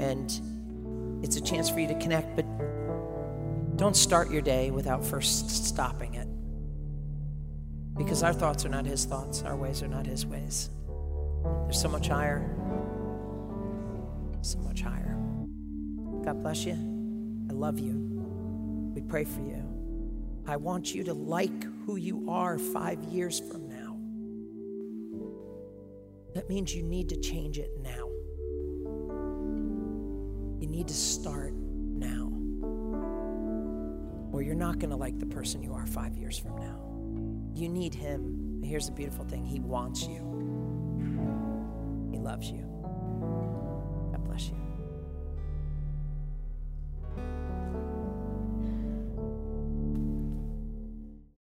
[0.00, 2.46] And it's a chance for you to connect, but
[3.76, 6.28] don't start your day without first stopping it.
[7.96, 10.70] Because our thoughts are not His thoughts, our ways are not His ways.
[11.64, 12.44] They're so much higher,
[14.42, 15.16] so much higher.
[16.24, 16.74] God bless you.
[17.50, 17.94] I love you.
[18.94, 19.62] We pray for you.
[20.46, 23.96] I want you to like who you are five years from now.
[26.34, 28.09] That means you need to change it now.
[30.80, 32.32] Need to start now.
[34.32, 36.80] Or you're not going to like the person you are five years from now.
[37.54, 38.62] You need Him.
[38.64, 40.22] Here's the beautiful thing He wants you,
[42.10, 42.69] He loves you.